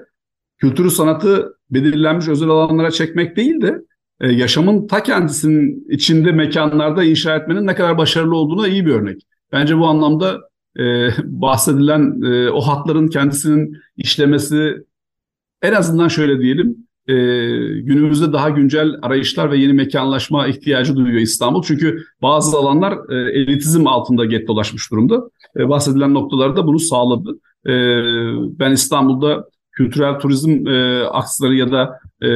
kültürü 0.58 0.90
sanatı 0.90 1.56
belirlenmiş 1.70 2.28
özel 2.28 2.48
alanlara 2.48 2.90
çekmek 2.90 3.36
değil 3.36 3.60
de 3.60 3.82
e, 4.20 4.32
yaşamın 4.32 4.86
ta 4.86 5.02
kendisinin 5.02 5.86
içinde 5.90 6.32
mekanlarda 6.32 7.04
inşa 7.04 7.36
etmenin 7.36 7.66
ne 7.66 7.74
kadar 7.74 7.98
başarılı 7.98 8.36
olduğuna 8.36 8.68
iyi 8.68 8.86
bir 8.86 8.90
örnek. 8.90 9.22
Bence 9.52 9.78
bu 9.78 9.86
anlamda 9.86 10.38
e, 10.78 11.08
bahsedilen 11.24 12.22
e, 12.22 12.50
o 12.50 12.60
hatların 12.60 13.08
kendisinin 13.08 13.76
işlemesi 13.96 14.74
en 15.62 15.72
azından 15.72 16.08
şöyle 16.08 16.40
diyelim 16.40 16.88
günümüzde 17.84 18.32
daha 18.32 18.50
güncel 18.50 18.94
arayışlar 19.02 19.50
ve 19.50 19.58
yeni 19.58 19.72
mekanlaşma 19.72 20.46
ihtiyacı 20.46 20.96
duyuyor 20.96 21.20
İstanbul. 21.20 21.62
Çünkü 21.62 22.04
bazı 22.22 22.58
alanlar 22.58 23.10
elitizm 23.10 23.86
altında 23.86 24.24
gettolaşmış 24.24 24.90
durumda. 24.90 25.30
E, 25.56 25.68
bahsedilen 25.68 26.14
noktalarda 26.14 26.66
bunu 26.66 26.78
sağladı. 26.78 27.38
Ben 28.58 28.72
İstanbul'da 28.72 29.48
kültürel 29.72 30.18
turizm 30.18 30.66
aksları 31.12 31.54
ya 31.54 31.72
da 31.72 32.00
e, 32.22 32.28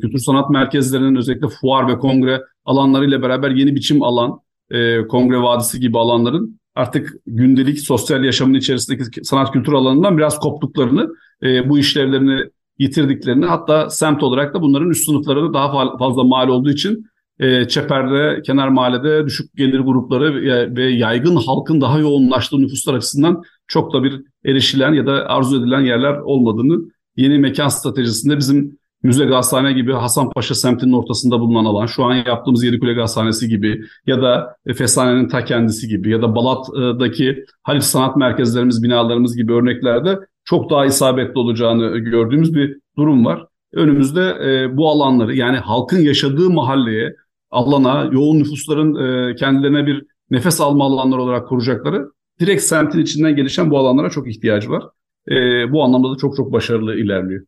kültür 0.00 0.18
sanat 0.18 0.50
merkezlerinin 0.50 1.16
özellikle 1.16 1.48
fuar 1.48 1.88
ve 1.88 1.98
kongre 1.98 2.42
alanlarıyla 2.64 3.22
beraber 3.22 3.50
yeni 3.50 3.74
biçim 3.74 4.02
alan, 4.02 4.40
e, 4.70 5.06
kongre 5.06 5.42
vadisi 5.42 5.80
gibi 5.80 5.98
alanların 5.98 6.60
artık 6.74 7.12
gündelik 7.26 7.80
sosyal 7.80 8.24
yaşamın 8.24 8.54
içerisindeki 8.54 9.24
sanat 9.24 9.52
kültür 9.52 9.72
alanından 9.72 10.18
biraz 10.18 10.38
koptuklarını, 10.38 11.08
e, 11.42 11.68
bu 11.68 11.78
işlevlerini 11.78 12.50
yitirdiklerini 12.78 13.46
hatta 13.46 13.90
semt 13.90 14.22
olarak 14.22 14.54
da 14.54 14.62
bunların 14.62 14.90
üst 14.90 15.04
sınıfları 15.04 15.54
daha 15.54 15.96
fazla 15.98 16.24
mal 16.24 16.48
olduğu 16.48 16.70
için 16.70 17.06
e, 17.38 17.68
çeperde, 17.68 18.42
kenar 18.42 18.68
mahallede 18.68 19.26
düşük 19.26 19.56
gelir 19.56 19.80
grupları 19.80 20.34
ve, 20.34 20.76
ve 20.76 20.90
yaygın 20.90 21.36
halkın 21.36 21.80
daha 21.80 21.98
yoğunlaştığı 21.98 22.58
nüfuslar 22.58 22.94
açısından 22.94 23.42
çok 23.66 23.92
da 23.92 24.04
bir 24.04 24.22
erişilen 24.44 24.92
ya 24.92 25.06
da 25.06 25.12
arzu 25.12 25.60
edilen 25.62 25.80
yerler 25.80 26.16
olmadığını 26.18 26.90
yeni 27.16 27.38
mekan 27.38 27.68
stratejisinde 27.68 28.38
bizim 28.38 28.78
Müze 29.06 29.24
Gazhane 29.24 29.72
gibi 29.72 29.92
Hasanpaşa 29.92 30.54
semtinin 30.54 30.92
ortasında 30.92 31.40
bulunan 31.40 31.64
alan, 31.64 31.86
şu 31.86 32.04
an 32.04 32.14
yaptığımız 32.14 32.64
Yerikule 32.64 32.92
Gazhanesi 32.92 33.48
gibi 33.48 33.80
ya 34.06 34.22
da 34.22 34.56
Fesane'nin 34.76 35.28
ta 35.28 35.44
kendisi 35.44 35.88
gibi 35.88 36.10
ya 36.10 36.22
da 36.22 36.34
Balat'daki 36.34 37.44
Halit 37.62 37.82
Sanat 37.82 38.16
Merkezlerimiz, 38.16 38.82
binalarımız 38.82 39.36
gibi 39.36 39.52
örneklerde 39.52 40.18
çok 40.44 40.70
daha 40.70 40.86
isabetli 40.86 41.38
olacağını 41.38 41.98
gördüğümüz 41.98 42.54
bir 42.54 42.76
durum 42.98 43.24
var. 43.24 43.46
Önümüzde 43.72 44.36
e, 44.44 44.76
bu 44.76 44.90
alanları 44.90 45.36
yani 45.36 45.56
halkın 45.56 45.98
yaşadığı 45.98 46.50
mahalleye, 46.50 47.14
alana, 47.50 48.08
yoğun 48.12 48.38
nüfusların 48.38 48.94
e, 48.94 49.34
kendilerine 49.34 49.86
bir 49.86 50.06
nefes 50.30 50.60
alma 50.60 50.84
alanları 50.84 51.22
olarak 51.22 51.48
kuracakları 51.48 52.08
direkt 52.40 52.62
semtin 52.62 53.00
içinden 53.00 53.36
gelişen 53.36 53.70
bu 53.70 53.78
alanlara 53.78 54.10
çok 54.10 54.28
ihtiyacı 54.28 54.70
var. 54.70 54.84
E, 55.28 55.34
bu 55.72 55.84
anlamda 55.84 56.10
da 56.10 56.16
çok 56.16 56.36
çok 56.36 56.52
başarılı 56.52 56.96
ilerliyor. 56.96 57.44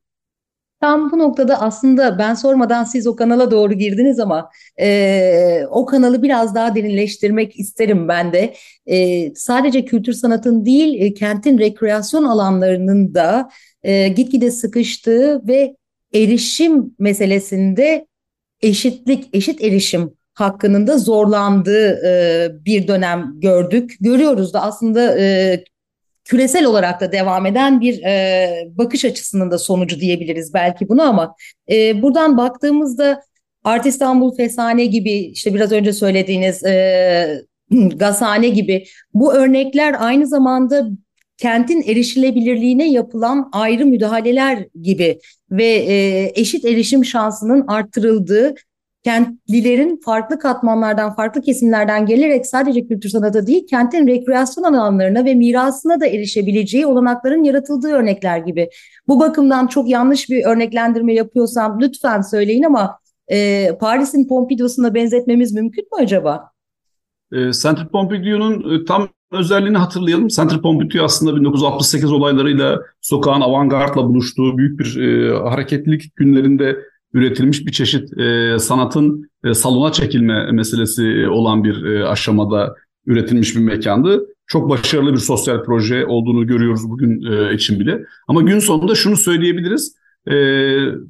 Tam 0.80 1.12
bu 1.12 1.18
noktada 1.18 1.61
aslında 1.61 2.18
ben 2.18 2.35
sormadan 2.35 2.85
siz 2.85 3.06
o 3.06 3.16
kanala 3.16 3.50
doğru 3.50 3.75
girdiniz 3.75 4.20
ama 4.20 4.50
e, 4.80 5.62
o 5.70 5.87
kanalı 5.87 6.23
biraz 6.23 6.54
daha 6.54 6.75
derinleştirmek 6.75 7.61
isterim 7.61 8.08
ben 8.08 8.32
de. 8.32 8.54
E, 8.87 9.35
sadece 9.35 9.85
kültür 9.85 10.12
sanatın 10.12 10.64
değil, 10.64 11.00
e, 11.02 11.14
kentin 11.14 11.58
rekreasyon 11.58 12.25
alanlarının 12.25 13.14
da 13.14 13.49
e, 13.82 14.08
gitgide 14.08 14.50
sıkıştığı 14.50 15.49
ve 15.49 15.76
erişim 16.14 16.94
meselesinde 16.99 18.06
eşitlik, 18.61 19.28
eşit 19.32 19.62
erişim 19.62 20.12
hakkının 20.35 20.87
da 20.87 20.99
zorlandığı 20.99 22.06
e, 22.06 22.49
bir 22.64 22.88
dönem 22.88 23.32
gördük. 23.35 23.97
Görüyoruz 24.00 24.52
da 24.54 24.62
aslında 24.62 25.18
e, 25.18 25.64
küresel 26.28 26.64
olarak 26.64 27.00
da 27.00 27.12
devam 27.12 27.47
eden 27.47 27.80
bir 27.80 28.02
e, 28.02 28.68
bakış 28.75 29.04
açısının 29.04 29.50
da 29.50 29.58
sonucu 29.58 30.00
diyebiliriz 30.00 30.54
belki 30.54 30.88
bunu 30.88 31.02
ama 31.02 31.35
e, 31.70 32.02
buradan 32.02 32.37
baktığımızda 32.37 33.23
Art 33.64 33.87
İstanbul 33.87 34.37
Fesane 34.37 34.87
gibi 34.87 35.12
işte 35.12 35.54
biraz 35.54 35.73
önce 35.73 35.92
söylediğiniz 35.92 36.64
e, 36.64 37.42
Gazhane 37.70 38.49
gibi 38.49 38.85
bu 39.14 39.35
örnekler 39.35 39.97
aynı 39.99 40.26
zamanda 40.26 40.88
kentin 41.37 41.82
erişilebilirliğine 41.82 42.90
yapılan 42.90 43.49
ayrı 43.52 43.87
müdahaleler 43.87 44.66
gibi 44.82 45.18
ve 45.50 45.66
e, 45.66 46.32
eşit 46.35 46.64
erişim 46.64 47.04
şansının 47.04 47.66
arttırıldığı 47.66 48.54
kentlilerin 49.08 50.00
farklı 50.04 50.38
katmanlardan, 50.38 51.14
farklı 51.14 51.40
kesimlerden 51.42 52.06
gelerek 52.06 52.46
sadece 52.46 52.86
kültür 52.86 53.08
sanatı 53.08 53.46
değil, 53.46 53.66
kentin 53.70 54.06
rekreasyon 54.06 54.64
alanlarına 54.64 55.24
ve 55.24 55.34
mirasına 55.34 56.00
da 56.00 56.06
erişebileceği 56.06 56.86
olanakların 56.86 57.44
yaratıldığı 57.44 57.88
örnekler 57.88 58.38
gibi. 58.38 58.68
Bu 59.08 59.20
bakımdan 59.20 59.66
çok 59.66 59.88
yanlış 59.88 60.30
bir 60.30 60.44
örneklendirme 60.44 61.14
yapıyorsam 61.14 61.80
lütfen 61.80 62.20
söyleyin 62.20 62.62
ama 62.62 62.98
e, 63.28 63.68
Paris'in 63.80 64.28
Pompidou'suna 64.28 64.94
benzetmemiz 64.94 65.52
mümkün 65.52 65.84
mü 65.84 66.02
acaba? 66.02 66.50
E, 67.32 67.52
Centre 67.52 67.88
Pompidou'nun 67.92 68.74
e, 68.74 68.84
tam 68.84 69.08
özelliğini 69.32 69.78
hatırlayalım. 69.78 70.28
Centre 70.28 70.60
Pompidou 70.60 71.04
aslında 71.04 71.36
1968 71.36 72.12
olaylarıyla 72.12 72.78
sokağın 73.00 73.40
avantgardla 73.40 74.08
buluştuğu 74.08 74.58
büyük 74.58 74.80
bir 74.80 75.00
e, 75.00 75.38
hareketlilik 75.38 76.16
günlerinde 76.16 76.76
üretilmiş 77.12 77.66
bir 77.66 77.72
çeşit 77.72 78.18
e, 78.18 78.56
sanatın 78.58 79.30
e, 79.44 79.54
salona 79.54 79.92
çekilme 79.92 80.52
meselesi 80.52 81.28
olan 81.28 81.64
bir 81.64 81.84
e, 81.84 82.06
aşamada 82.06 82.74
üretilmiş 83.06 83.56
bir 83.56 83.60
mekandı. 83.60 84.26
Çok 84.46 84.70
başarılı 84.70 85.12
bir 85.12 85.18
sosyal 85.18 85.64
proje 85.64 86.06
olduğunu 86.06 86.46
görüyoruz 86.46 86.90
bugün 86.90 87.32
e, 87.32 87.54
için 87.54 87.80
bile. 87.80 88.00
Ama 88.28 88.42
gün 88.42 88.58
sonunda 88.58 88.94
şunu 88.94 89.16
söyleyebiliriz. 89.16 89.94
E, 90.30 90.34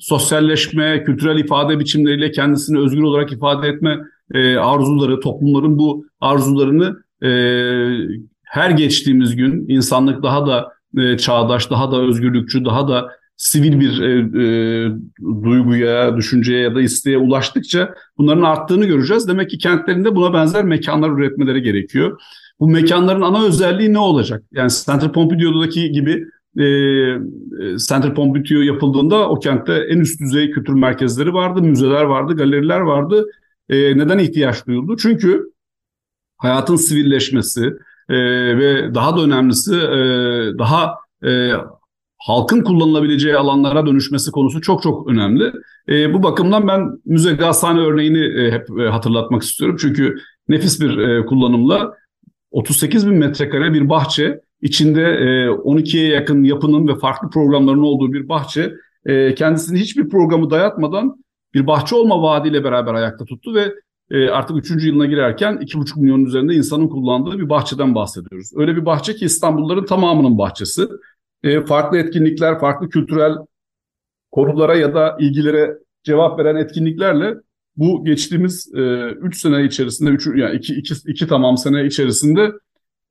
sosyalleşme, 0.00 1.04
kültürel 1.04 1.38
ifade 1.38 1.78
biçimleriyle 1.78 2.30
kendisini 2.30 2.78
özgür 2.78 3.02
olarak 3.02 3.32
ifade 3.32 3.68
etme 3.68 3.98
e, 4.34 4.56
arzuları, 4.56 5.20
toplumların 5.20 5.78
bu 5.78 6.06
arzularını 6.20 6.96
e, 7.22 7.30
her 8.44 8.70
geçtiğimiz 8.70 9.36
gün 9.36 9.64
insanlık 9.68 10.22
daha 10.22 10.46
da 10.46 10.72
e, 10.98 11.18
çağdaş, 11.18 11.70
daha 11.70 11.92
da 11.92 12.00
özgürlükçü, 12.02 12.64
daha 12.64 12.88
da 12.88 13.10
sivil 13.38 13.80
bir 13.80 14.00
e, 14.00 14.10
e, 14.44 14.90
duyguya, 15.42 16.16
düşünceye 16.16 16.60
ya 16.60 16.74
da 16.74 16.80
isteğe 16.80 17.18
ulaştıkça 17.18 17.94
bunların 18.18 18.42
arttığını 18.42 18.86
göreceğiz. 18.86 19.28
Demek 19.28 19.50
ki 19.50 19.58
kentlerinde 19.58 20.16
buna 20.16 20.32
benzer 20.32 20.64
mekanlar 20.64 21.10
üretmeleri 21.10 21.62
gerekiyor. 21.62 22.20
Bu 22.60 22.68
mekanların 22.68 23.22
ana 23.22 23.44
özelliği 23.44 23.92
ne 23.92 23.98
olacak? 23.98 24.42
Yani 24.52 24.70
Centre 24.86 25.12
Pompidou'daki 25.12 25.92
gibi 25.92 26.24
e, 26.56 26.66
Centre 27.88 28.14
Pompidou 28.14 28.62
yapıldığında 28.62 29.28
o 29.28 29.38
kentte 29.38 29.72
en 29.72 29.98
üst 29.98 30.20
düzey 30.20 30.50
kültür 30.50 30.72
merkezleri 30.72 31.34
vardı, 31.34 31.62
müzeler 31.62 32.04
vardı, 32.04 32.36
galeriler 32.36 32.80
vardı. 32.80 33.26
E, 33.68 33.98
neden 33.98 34.18
ihtiyaç 34.18 34.66
duyuldu? 34.66 34.96
Çünkü 34.96 35.44
hayatın 36.36 36.76
sivilleşmesi 36.76 37.72
e, 38.08 38.16
ve 38.58 38.94
daha 38.94 39.16
da 39.16 39.22
önemlisi 39.22 39.74
e, 39.74 39.98
daha 40.58 40.94
e, 41.24 41.52
halkın 42.18 42.62
kullanılabileceği 42.62 43.36
alanlara 43.36 43.86
dönüşmesi 43.86 44.30
konusu 44.30 44.60
çok 44.60 44.82
çok 44.82 45.08
önemli. 45.08 45.52
E, 45.88 46.14
bu 46.14 46.22
bakımdan 46.22 46.68
ben 46.68 46.90
müze 47.04 47.32
gazhane 47.32 47.80
örneğini 47.80 48.40
e, 48.40 48.50
hep 48.50 48.80
e, 48.80 48.88
hatırlatmak 48.88 49.42
istiyorum. 49.42 49.76
Çünkü 49.80 50.16
nefis 50.48 50.80
bir 50.80 50.98
e, 50.98 51.26
kullanımla 51.26 51.94
38 52.50 53.06
bin 53.06 53.14
metrekare 53.14 53.72
bir 53.72 53.88
bahçe, 53.88 54.40
içinde 54.62 55.02
e, 55.02 55.46
12'ye 55.46 56.08
yakın 56.08 56.44
yapının 56.44 56.88
ve 56.88 56.98
farklı 56.98 57.30
programların 57.30 57.82
olduğu 57.82 58.12
bir 58.12 58.28
bahçe, 58.28 58.72
e, 59.06 59.34
kendisini 59.34 59.78
hiçbir 59.80 60.08
programı 60.08 60.50
dayatmadan 60.50 61.24
bir 61.54 61.66
bahçe 61.66 61.96
olma 61.96 62.22
vaadiyle 62.22 62.64
beraber 62.64 62.94
ayakta 62.94 63.24
tuttu 63.24 63.54
ve 63.54 63.74
e, 64.10 64.28
artık 64.28 64.56
3. 64.56 64.84
yılına 64.84 65.06
girerken 65.06 65.54
2,5 65.54 66.00
milyonun 66.00 66.24
üzerinde 66.24 66.54
insanın 66.54 66.88
kullandığı 66.88 67.38
bir 67.38 67.48
bahçeden 67.48 67.94
bahsediyoruz. 67.94 68.50
Öyle 68.56 68.76
bir 68.76 68.86
bahçe 68.86 69.14
ki 69.14 69.24
İstanbulluların 69.24 69.84
tamamının 69.84 70.38
bahçesi. 70.38 70.88
E, 71.42 71.64
farklı 71.64 71.98
etkinlikler, 71.98 72.60
farklı 72.60 72.88
kültürel 72.88 73.32
konulara 74.30 74.76
ya 74.76 74.94
da 74.94 75.16
ilgilere 75.20 75.78
cevap 76.02 76.38
veren 76.38 76.56
etkinliklerle 76.56 77.34
bu 77.76 78.04
geçtiğimiz 78.04 78.70
3 78.74 79.36
e, 79.36 79.38
sene 79.38 79.64
içerisinde, 79.64 80.10
üç, 80.10 80.26
yani 80.26 80.56
2 80.56 80.74
iki, 80.74 80.94
iki, 80.94 81.10
iki 81.10 81.26
tamam 81.26 81.56
sene 81.56 81.86
içerisinde 81.86 82.52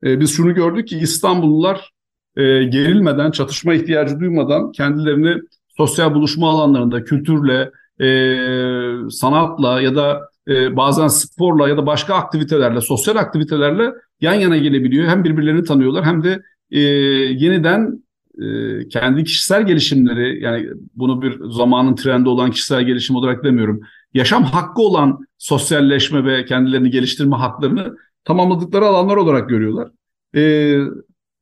e, 0.04 0.20
biz 0.20 0.36
şunu 0.36 0.54
gördük 0.54 0.88
ki 0.88 0.98
İstanbullular 0.98 1.92
e, 2.36 2.64
gerilmeden, 2.64 3.32
çatışma 3.32 3.74
ihtiyacı 3.74 4.20
duymadan 4.20 4.72
kendilerini 4.72 5.42
sosyal 5.78 6.14
buluşma 6.14 6.50
alanlarında 6.50 7.04
kültürle, 7.04 7.72
e, 8.02 9.10
sanatla 9.10 9.82
ya 9.82 9.96
da 9.96 10.30
e, 10.48 10.76
bazen 10.76 11.08
sporla 11.08 11.70
ya 11.70 11.78
da 11.78 11.86
başka 11.86 12.16
aktivitelerle, 12.16 12.82
sosyal 12.82 13.16
aktivitelerle 13.16 13.94
yan 14.22 14.34
yana 14.34 14.58
gelebiliyor. 14.58 15.08
Hem 15.08 15.24
birbirlerini 15.24 15.64
tanıyorlar 15.64 16.06
hem 16.06 16.24
de 16.24 16.42
e, 16.72 16.80
yeniden 16.80 18.04
e, 18.42 18.88
kendi 18.88 19.24
kişisel 19.24 19.66
gelişimleri 19.66 20.44
yani 20.44 20.70
bunu 20.96 21.22
bir 21.22 21.40
zamanın 21.50 21.96
trendi 21.96 22.30
olan 22.30 22.52
kişisel 22.52 22.84
gelişim 22.84 23.16
olarak 23.16 23.44
demiyorum. 23.44 23.82
Yaşam 24.14 24.44
hakkı 24.44 24.82
olan 24.82 25.28
sosyalleşme 25.38 26.26
ve 26.26 26.46
kendilerini 26.46 26.90
geliştirme 26.90 27.36
haklarını 27.36 27.96
tamamladıkları 28.24 28.86
alanlar 28.86 29.18
olarak 29.18 29.50
görüyorlar. 29.50 29.90
E, 30.36 30.74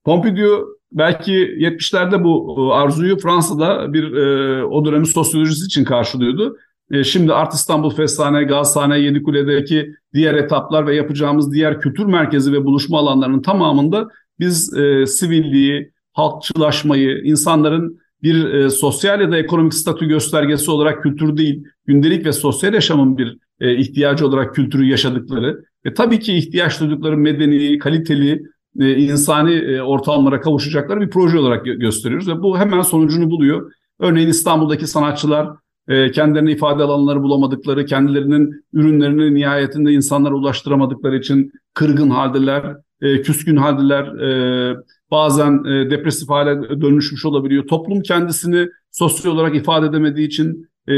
Pompidou 0.04 0.76
belki 0.92 1.34
70'lerde 1.34 2.24
bu 2.24 2.74
arzuyu 2.74 3.18
Fransa'da 3.18 3.94
bir 3.94 4.14
e, 4.14 4.64
o 4.66 4.86
dönemin 4.86 5.04
sosyolojisi 5.04 5.66
için 5.66 5.84
karşılıyordu. 5.84 6.58
E, 6.92 7.04
şimdi 7.04 7.34
Art 7.34 7.54
İstanbul 7.54 7.90
Festhane, 7.90 8.44
Gazhane, 8.44 9.00
Yedikule'deki 9.00 9.92
diğer 10.14 10.34
etaplar 10.34 10.88
ve 10.88 10.96
yapacağımız 10.96 11.54
diğer 11.54 11.82
kültür 11.82 12.06
merkezi 12.06 12.54
ve 12.54 12.66
buluşma 12.66 13.00
alanlarının 13.00 13.42
tamamında 13.42 14.08
biz 14.40 14.78
e, 14.78 15.06
sivilliği, 15.06 15.92
halkçılaşmayı, 16.16 17.22
insanların 17.24 18.00
bir 18.24 18.54
e, 18.54 18.70
sosyal 18.70 19.22
ya 19.22 19.32
da 19.32 19.38
ekonomik 19.38 19.74
statü 19.74 20.06
göstergesi 20.06 20.72
olarak 20.72 21.04
kültür 21.04 21.38
değil, 21.38 21.64
gündelik 21.86 22.26
ve 22.26 22.34
sosyal 22.34 22.74
yaşamın 22.74 23.18
bir 23.18 23.38
e, 23.60 23.76
ihtiyacı 23.78 24.28
olarak 24.28 24.56
kültürü 24.56 24.86
yaşadıkları 24.86 25.66
ve 25.86 25.94
tabii 25.94 26.20
ki 26.20 26.38
ihtiyaç 26.38 26.82
duydukları 26.82 27.18
medeni, 27.18 27.78
kaliteli, 27.78 28.44
e, 28.80 28.96
insani 28.96 29.54
e, 29.54 29.82
ortamlara 29.82 30.42
kavuşacakları 30.42 31.02
bir 31.02 31.10
proje 31.10 31.40
olarak 31.40 31.66
gö- 31.66 31.80
gösteriyoruz 31.80 32.28
ve 32.28 32.42
bu 32.42 32.58
hemen 32.58 32.82
sonucunu 32.82 33.30
buluyor. 33.30 33.72
Örneğin 34.00 34.28
İstanbul'daki 34.28 34.88
sanatçılar 34.88 35.50
e, 35.88 36.12
kendilerini 36.12 36.52
ifade 36.52 36.84
alanları 36.84 37.24
bulamadıkları, 37.24 37.86
kendilerinin 37.86 38.66
ürünlerini 38.74 39.36
nihayetinde 39.36 39.92
insanlara 39.92 40.36
ulaştıramadıkları 40.36 41.18
için 41.18 41.52
kırgın 41.74 42.10
haldeler, 42.10 42.76
e, 43.02 43.22
küskün 43.22 43.56
haldeler, 43.56 44.06
e, 44.06 44.76
bazen 45.16 45.64
e, 45.64 45.90
depresif 45.90 46.30
hale 46.30 46.82
dönüşmüş 46.82 47.26
olabiliyor. 47.26 47.68
Toplum 47.68 48.02
kendisini 48.02 48.68
sosyal 48.92 49.32
olarak 49.32 49.56
ifade 49.56 49.86
edemediği 49.86 50.28
için 50.28 50.70
e, 50.88 50.94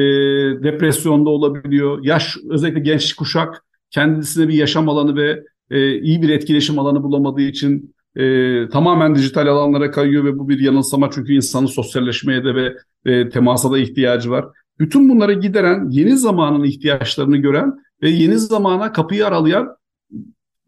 depresyonda 0.63 1.29
olabiliyor. 1.29 1.99
Yaş, 2.03 2.37
özellikle 2.49 2.79
genç 2.79 3.13
kuşak 3.13 3.63
kendisine 3.91 4.47
bir 4.47 4.53
yaşam 4.53 4.89
alanı 4.89 5.15
ve 5.15 5.43
e, 5.71 5.99
iyi 5.99 6.21
bir 6.21 6.29
etkileşim 6.29 6.79
alanı 6.79 7.03
bulamadığı 7.03 7.41
için 7.41 7.95
e, 8.15 8.23
tamamen 8.69 9.15
dijital 9.15 9.47
alanlara 9.47 9.91
kayıyor 9.91 10.23
ve 10.25 10.39
bu 10.39 10.49
bir 10.49 10.59
yanılsama 10.59 11.09
çünkü 11.13 11.33
insanın 11.33 11.65
sosyalleşmeye 11.65 12.43
de 12.43 12.55
ve 12.55 12.77
e, 13.05 13.29
temasa 13.29 13.71
da 13.71 13.77
ihtiyacı 13.79 14.31
var. 14.31 14.45
Bütün 14.79 15.09
bunları 15.09 15.33
gideren, 15.33 15.89
yeni 15.89 16.17
zamanın 16.17 16.63
ihtiyaçlarını 16.63 17.37
gören 17.37 17.73
ve 18.01 18.09
yeni 18.09 18.37
zamana 18.37 18.91
kapıyı 18.91 19.27
aralayan 19.27 19.76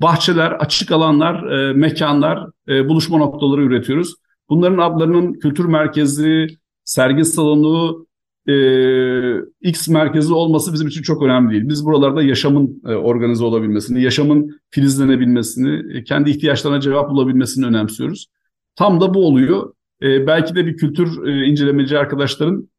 bahçeler, 0.02 0.52
açık 0.52 0.92
alanlar, 0.92 1.52
e, 1.52 1.74
mekanlar, 1.74 2.46
e, 2.68 2.90
buluşma 2.90 3.18
noktaları 3.18 3.62
üretiyoruz. 3.62 4.16
Bunların 4.50 4.78
adlarının 4.78 5.34
kültür 5.34 5.66
merkezi, 5.66 6.48
sergi 6.84 7.26
salonu, 7.26 8.08
e, 8.48 9.70
X 9.70 9.88
merkezi 9.88 10.34
olması 10.34 10.74
bizim 10.74 10.88
için 10.88 11.02
çok 11.02 11.24
önemli 11.24 11.52
değil. 11.52 11.70
Biz 11.70 11.86
buralarda 11.86 12.24
yaşamın 12.24 12.82
e, 12.86 12.96
organize 12.96 13.44
olabilmesini, 13.44 14.04
yaşamın 14.04 14.60
filizlenebilmesini, 14.70 15.98
e, 15.98 16.04
kendi 16.04 16.30
ihtiyaçlarına 16.30 16.80
cevap 16.80 17.10
bulabilmesini 17.10 17.66
önemsiyoruz. 17.66 18.28
Tam 18.76 19.02
da 19.02 19.14
bu 19.14 19.28
oluyor. 19.28 19.74
E, 20.02 20.28
belki 20.28 20.56
de 20.56 20.66
bir 20.66 20.78
kültür 20.78 21.28
e, 21.28 21.46
incelemeci 21.46 21.98
arkadaşların 21.98 22.70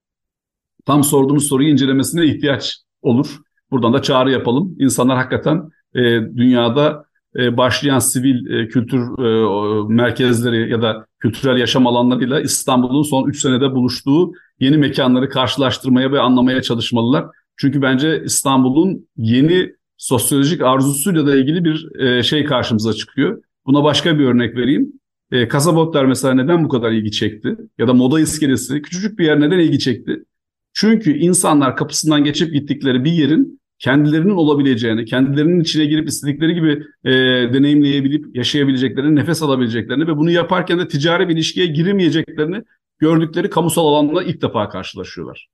tam 0.86 1.04
sorduğumuz 1.04 1.46
soruyu 1.46 1.68
incelemesine 1.68 2.24
ihtiyaç 2.24 2.78
olur. 3.02 3.36
Buradan 3.70 3.92
da 3.92 4.02
çağrı 4.02 4.30
yapalım. 4.30 4.76
İnsanlar 4.78 5.16
hakikaten 5.16 5.70
e, 5.94 6.00
dünyada 6.36 7.04
e, 7.36 7.56
başlayan 7.56 7.98
sivil 7.98 8.50
e, 8.50 8.68
kültür 8.68 9.00
e, 9.00 9.88
merkezleri 9.88 10.70
ya 10.70 10.82
da 10.82 11.06
kültürel 11.18 11.56
yaşam 11.56 11.86
alanlarıyla 11.86 12.40
İstanbul'un 12.40 13.02
son 13.02 13.28
3 13.28 13.40
senede 13.40 13.72
buluştuğu 13.72 14.32
yeni 14.60 14.76
mekanları 14.76 15.28
karşılaştırmaya 15.28 16.12
ve 16.12 16.20
anlamaya 16.20 16.62
çalışmalılar. 16.62 17.24
Çünkü 17.56 17.82
bence 17.82 18.22
İstanbul'un 18.24 19.08
yeni 19.16 19.72
sosyolojik 19.96 20.62
arzusuyla 20.62 21.26
da 21.26 21.36
ilgili 21.36 21.64
bir 21.64 22.22
şey 22.22 22.44
karşımıza 22.44 22.92
çıkıyor. 22.92 23.42
Buna 23.66 23.84
başka 23.84 24.18
bir 24.18 24.24
örnek 24.24 24.56
vereyim. 24.56 24.92
E, 25.32 25.48
Kasabotlar 25.48 26.04
mesela 26.04 26.34
neden 26.34 26.64
bu 26.64 26.68
kadar 26.68 26.90
ilgi 26.90 27.10
çekti? 27.10 27.56
Ya 27.78 27.88
da 27.88 27.94
Moda 27.94 28.20
iskelesi 28.20 28.82
küçücük 28.82 29.18
bir 29.18 29.24
yer 29.24 29.40
neden 29.40 29.58
ilgi 29.58 29.78
çekti? 29.78 30.24
Çünkü 30.72 31.18
insanlar 31.18 31.76
kapısından 31.76 32.24
geçip 32.24 32.52
gittikleri 32.52 33.04
bir 33.04 33.12
yerin 33.12 33.59
kendilerinin 33.80 34.34
olabileceğini, 34.34 35.04
kendilerinin 35.04 35.60
içine 35.60 35.84
girip 35.84 36.08
istedikleri 36.08 36.54
gibi 36.54 36.82
e, 37.04 37.12
deneyimleyebilip 37.52 38.36
yaşayabileceklerini, 38.36 39.16
nefes 39.16 39.42
alabileceklerini 39.42 40.06
ve 40.06 40.16
bunu 40.16 40.30
yaparken 40.30 40.78
de 40.78 40.88
ticari 40.88 41.28
bir 41.28 41.34
ilişkiye 41.34 41.66
giremeyeceklerini 41.66 42.62
gördükleri 42.98 43.50
kamusal 43.50 43.86
alanla 43.86 44.22
ilk 44.22 44.42
defa 44.42 44.68
karşılaşıyorlar. 44.68 45.48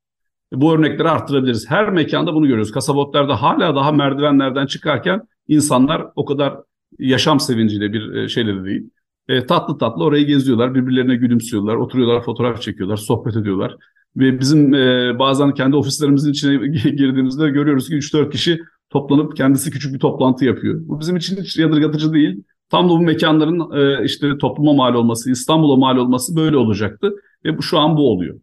E, 0.53 0.61
bu 0.61 0.75
örnekleri 0.75 1.09
arttırabiliriz. 1.09 1.71
Her 1.71 1.91
mekanda 1.91 2.35
bunu 2.35 2.47
görüyoruz. 2.47 2.73
Kasabotlarda 2.73 3.43
hala 3.43 3.77
daha 3.77 3.93
merdivenlerden 3.93 4.67
çıkarken 4.67 5.23
insanlar 5.49 6.07
o 6.17 6.25
kadar 6.25 6.55
yaşam 6.99 7.41
sevinciyle 7.41 7.93
bir 7.93 8.15
e, 8.15 8.29
şeyle 8.29 8.55
de 8.55 8.65
değil. 8.65 8.91
E, 9.29 9.47
tatlı 9.47 9.79
tatlı 9.79 10.05
orayı 10.05 10.27
geziyorlar, 10.27 10.75
birbirlerine 10.75 11.17
gülümsüyorlar, 11.17 11.77
oturuyorlar, 11.77 12.23
fotoğraf 12.23 12.63
çekiyorlar, 12.63 12.97
sohbet 12.97 13.37
ediyorlar. 13.37 13.77
Ve 14.17 14.41
bizim 14.41 14.75
e, 14.75 15.19
bazen 15.19 15.55
kendi 15.55 15.77
ofislerimizin 15.77 16.31
içine 16.31 16.67
girdiğimizde 16.91 17.49
görüyoruz 17.49 17.89
ki 17.89 17.95
3-4 17.95 18.31
kişi 18.31 18.59
toplanıp 18.91 19.37
kendisi 19.37 19.71
küçük 19.71 19.95
bir 19.95 19.99
toplantı 19.99 20.45
yapıyor. 20.45 20.81
Bu 20.83 21.01
bizim 21.01 21.17
için 21.17 21.37
hiç 21.37 21.57
yadırgatıcı 21.57 22.13
değil. 22.13 22.45
Tam 22.71 22.89
da 22.89 22.91
bu 22.91 22.99
mekanların 22.99 23.77
e, 23.77 24.05
işte 24.05 24.39
topluma 24.39 24.73
mal 24.73 24.95
olması, 24.95 25.31
İstanbul'a 25.31 25.77
mal 25.77 25.97
olması 25.97 26.37
böyle 26.37 26.57
olacaktı. 26.57 27.15
Ve 27.45 27.59
bu 27.59 27.63
şu 27.63 27.79
an 27.79 27.97
bu 27.97 28.11
oluyor. 28.11 28.41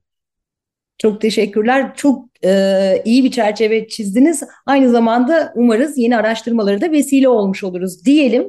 Çok 0.98 1.22
teşekkürler. 1.22 1.96
Çok 1.96 2.26
e, 2.46 3.02
iyi 3.06 3.24
bir 3.24 3.32
çerçeve 3.32 3.88
çizdiniz. 3.88 4.44
Aynı 4.66 4.90
zamanda 4.90 5.54
umarız 5.56 5.98
yeni 5.98 6.18
araştırmaları 6.18 6.82
da 6.82 6.92
vesile 6.92 7.30
olmuş 7.30 7.64
oluruz 7.64 8.06
diyelim. 8.06 8.44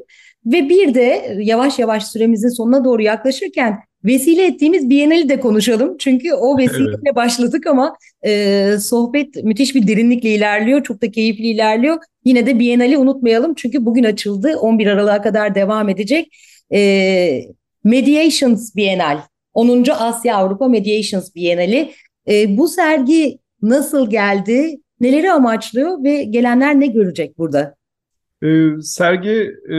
Ve 0.46 0.68
bir 0.68 0.94
de 0.94 1.36
yavaş 1.40 1.78
yavaş 1.78 2.06
süremizin 2.06 2.48
sonuna 2.48 2.84
doğru 2.84 3.02
yaklaşırken 3.02 3.78
vesile 4.04 4.46
ettiğimiz 4.46 4.90
Biennale'i 4.90 5.28
de 5.28 5.40
konuşalım. 5.40 5.96
Çünkü 5.98 6.32
o 6.32 6.58
vesileyle 6.58 6.96
evet. 7.04 7.16
başladık 7.16 7.66
ama 7.66 7.96
e, 8.26 8.70
sohbet 8.80 9.44
müthiş 9.44 9.74
bir 9.74 9.88
derinlikle 9.88 10.34
ilerliyor. 10.34 10.82
Çok 10.82 11.02
da 11.02 11.10
keyifli 11.10 11.46
ilerliyor. 11.46 11.98
Yine 12.24 12.46
de 12.46 12.58
Biennale'i 12.58 12.98
unutmayalım. 12.98 13.54
Çünkü 13.54 13.84
bugün 13.84 14.04
açıldı. 14.04 14.56
11 14.56 14.86
Aralık'a 14.86 15.22
kadar 15.22 15.54
devam 15.54 15.88
edecek. 15.88 16.36
E, 16.72 17.40
Mediations 17.84 18.76
Biennale. 18.76 19.20
10. 19.54 19.84
Asya 19.90 20.36
Avrupa 20.36 20.68
Mediations 20.68 21.34
Biennale. 21.34 21.90
E, 22.28 22.56
bu 22.56 22.68
sergi 22.68 23.38
nasıl 23.62 24.10
geldi? 24.10 24.80
Neleri 25.00 25.32
amaçlıyor 25.32 26.04
ve 26.04 26.24
gelenler 26.24 26.80
ne 26.80 26.86
görecek 26.86 27.38
burada? 27.38 27.74
E, 28.42 28.48
sergi 28.82 29.50
e, 29.72 29.76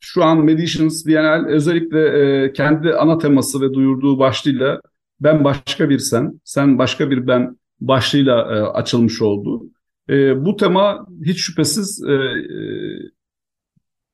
şu 0.00 0.24
an 0.24 0.44
Medicians 0.44 1.06
Bienal 1.06 1.46
özellikle 1.46 2.00
e, 2.44 2.52
kendi 2.52 2.94
ana 2.94 3.18
teması 3.18 3.60
ve 3.60 3.74
duyurduğu 3.74 4.18
başlığıyla 4.18 4.80
ben 5.20 5.44
başka 5.44 5.90
bir 5.90 5.98
sen, 5.98 6.40
sen 6.44 6.78
başka 6.78 7.10
bir 7.10 7.26
ben 7.26 7.56
başlığıyla 7.80 8.40
e, 8.40 8.60
açılmış 8.60 9.22
oldu. 9.22 9.62
E, 10.08 10.44
bu 10.44 10.56
tema 10.56 11.06
hiç 11.24 11.40
şüphesiz 11.40 12.02
e, 12.08 12.12
e, 12.12 12.58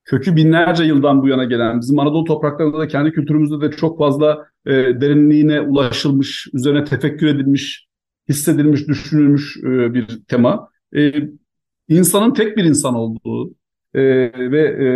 kökü 0.05 0.35
binlerce 0.35 0.83
yıldan 0.83 1.21
bu 1.21 1.27
yana 1.27 1.45
gelen, 1.45 1.81
bizim 1.81 1.99
Anadolu 1.99 2.23
topraklarında 2.23 2.79
da 2.79 2.87
kendi 2.87 3.11
kültürümüzde 3.11 3.61
de 3.61 3.71
çok 3.71 3.97
fazla 3.97 4.47
e, 4.65 4.71
derinliğine 4.71 5.61
ulaşılmış, 5.61 6.47
üzerine 6.53 6.83
tefekkür 6.83 7.27
edilmiş, 7.27 7.87
hissedilmiş, 8.29 8.87
düşünülmüş 8.87 9.57
e, 9.57 9.93
bir 9.93 10.07
tema. 10.27 10.69
E, 10.95 11.13
insanın 11.87 12.33
tek 12.33 12.57
bir 12.57 12.63
insan 12.63 12.95
olduğu 12.95 13.55
e, 13.97 14.31
ve 14.51 14.61
e, 14.61 14.87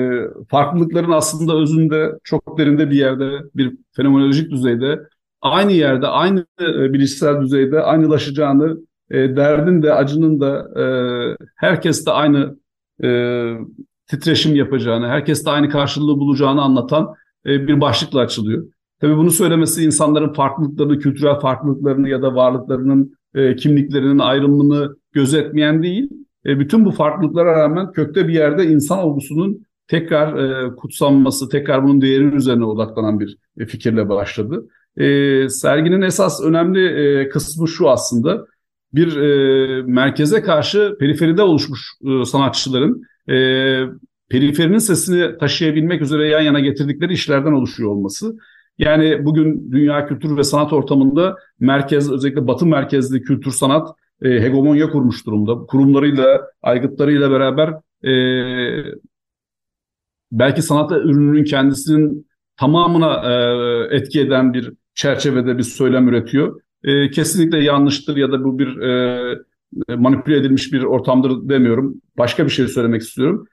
farklılıkların 0.50 1.12
aslında 1.12 1.58
özünde 1.58 2.12
çok 2.24 2.58
derinde 2.58 2.90
bir 2.90 2.96
yerde, 2.96 3.30
bir 3.56 3.74
fenomenolojik 3.96 4.52
düzeyde, 4.52 5.00
aynı 5.42 5.72
yerde, 5.72 6.08
aynı 6.08 6.46
e, 6.62 6.94
bilişsel 6.94 7.42
düzeyde 7.42 7.82
aynılaşacağını, 7.82 8.78
e, 9.12 9.36
derdin 9.36 9.84
de 9.84 9.94
acının 9.94 10.42
da 10.42 10.82
e, 10.82 10.86
herkes 11.56 12.06
de 12.06 12.12
aynı 12.12 12.58
e, 13.04 13.10
titreşim 14.08 14.56
yapacağını, 14.56 15.08
herkes 15.08 15.46
de 15.46 15.50
aynı 15.50 15.70
karşılığı 15.70 16.20
bulacağını 16.20 16.62
anlatan 16.62 17.14
e, 17.46 17.68
bir 17.68 17.82
başlıkla 17.82 18.20
açılıyor. 18.20 18.66
Tabii 19.00 19.18
bunu 19.18 19.32
söylemesi 19.32 19.84
insanların 19.84 20.34
farklılıklarını, 20.34 21.00
kültürel 21.00 21.40
farklılıklarını 21.40 22.10
ya 22.10 22.22
da 22.22 22.36
varlıklarının 22.36 23.14
e, 23.36 23.56
kimliklerinin 23.56 24.20
ayrımını 24.20 24.96
gözetmeyen 25.12 25.84
değil, 25.84 26.10
e, 26.46 26.60
bütün 26.60 26.86
bu 26.86 26.92
farklılıklara 26.92 27.56
rağmen 27.56 27.92
kökte 27.92 28.28
bir 28.28 28.34
yerde 28.34 28.66
insan 28.66 29.00
olgusunun 29.00 29.66
tekrar 29.88 30.38
e, 30.38 30.76
kutsanması, 30.76 31.50
tekrar 31.50 31.84
bunun 31.84 32.02
değerinin 32.02 32.36
üzerine 32.36 32.66
odaklanan 32.66 33.20
bir 33.20 33.38
e, 33.58 33.66
fikirle 33.66 34.10
başladı. 34.10 34.68
E, 34.98 35.50
serginin 35.50 36.02
esas 36.02 36.44
önemli 36.44 36.88
e, 36.88 37.30
kısmı 37.30 37.68
şu 37.68 37.90
aslında, 37.90 38.46
bir 38.94 39.18
e, 39.18 39.82
merkeze 39.82 40.42
karşı 40.42 40.96
periferide 41.00 41.42
oluşmuş 41.42 41.82
e, 42.04 42.26
sanatçıların 42.26 43.04
e, 43.30 43.36
periferinin 44.30 44.78
sesini 44.78 45.38
taşıyabilmek 45.38 46.02
üzere 46.02 46.28
yan 46.28 46.42
yana 46.42 46.60
getirdikleri 46.60 47.14
işlerden 47.14 47.52
oluşuyor 47.52 47.90
olması. 47.90 48.36
Yani 48.78 49.26
bugün 49.26 49.72
dünya 49.72 50.08
kültür 50.08 50.38
ve 50.38 50.44
sanat 50.44 50.74
ortamında 50.74 51.36
merkez 51.60 52.12
özellikle 52.12 52.48
batı 52.48 52.66
merkezli 52.66 53.22
kültür 53.22 53.52
sanat 53.52 53.90
e, 54.22 54.30
hegemonya 54.30 54.90
kurmuş 54.90 55.26
durumda. 55.26 55.56
Kurumlarıyla, 55.56 56.42
aygıtlarıyla 56.62 57.32
beraber 57.32 57.74
e, 58.04 58.14
belki 60.32 60.62
sanat 60.62 60.92
ürününün 60.92 61.44
kendisinin 61.44 62.28
tamamına 62.58 63.32
e, 63.32 63.96
etki 63.96 64.22
eden 64.22 64.54
bir 64.54 64.74
çerçevede 64.96 65.58
bir 65.58 65.64
söylem 65.64 66.08
üretiyor. 66.08 66.62
E, 66.84 67.12
kesinlikle 67.12 67.64
yanlıştır 67.64 68.18
ya 68.18 68.32
da 68.32 68.44
bu 68.44 68.60
bir 68.60 68.78
e, 68.78 69.96
manipüle 69.96 70.38
edilmiş 70.38 70.74
bir 70.74 70.84
ortamdır 70.84 71.50
demiyorum. 71.50 72.02
Başka 72.18 72.46
bir 72.46 72.50
şey 72.50 72.68
söylemek 72.68 73.02
istiyorum 73.02 73.48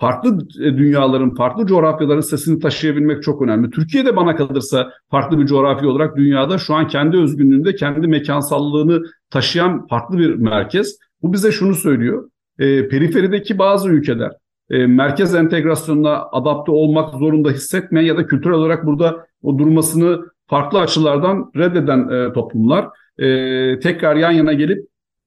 farklı 0.00 0.38
e, 0.60 0.78
dünyaların, 0.78 1.34
farklı 1.34 1.66
coğrafyaların 1.66 2.20
sesini 2.20 2.58
taşıyabilmek 2.58 3.22
çok 3.22 3.42
önemli. 3.42 3.70
Türkiye'de 3.70 4.16
bana 4.16 4.36
kalırsa 4.36 4.92
farklı 5.10 5.38
bir 5.38 5.46
coğrafya 5.46 5.88
olarak 5.88 6.16
dünyada 6.16 6.58
şu 6.58 6.74
an 6.74 6.88
kendi 6.88 7.16
özgünlüğünde, 7.16 7.74
kendi 7.74 8.06
mekansallığını 8.06 9.02
taşıyan 9.30 9.86
farklı 9.86 10.18
bir 10.18 10.34
merkez. 10.34 10.98
Bu 11.22 11.32
bize 11.32 11.52
şunu 11.52 11.74
söylüyor. 11.74 12.30
E, 12.58 12.88
periferideki 12.88 13.58
bazı 13.58 13.88
ülkeler 13.88 14.32
e, 14.70 14.86
merkez 14.86 15.34
entegrasyonuna 15.34 16.28
adapte 16.32 16.72
olmak 16.72 17.14
zorunda 17.14 17.50
hissetmeyen 17.50 18.06
ya 18.06 18.16
da 18.16 18.26
kültürel 18.26 18.56
olarak 18.56 18.86
burada 18.86 19.26
o 19.42 19.58
durmasını 19.58 20.20
farklı 20.46 20.80
açılardan 20.80 21.50
reddeden 21.56 22.08
e, 22.08 22.32
toplumlar 22.32 22.88
e, 23.18 23.78
tekrar 23.78 24.16
yan 24.16 24.30
yana 24.30 24.52
gelip 24.52 24.86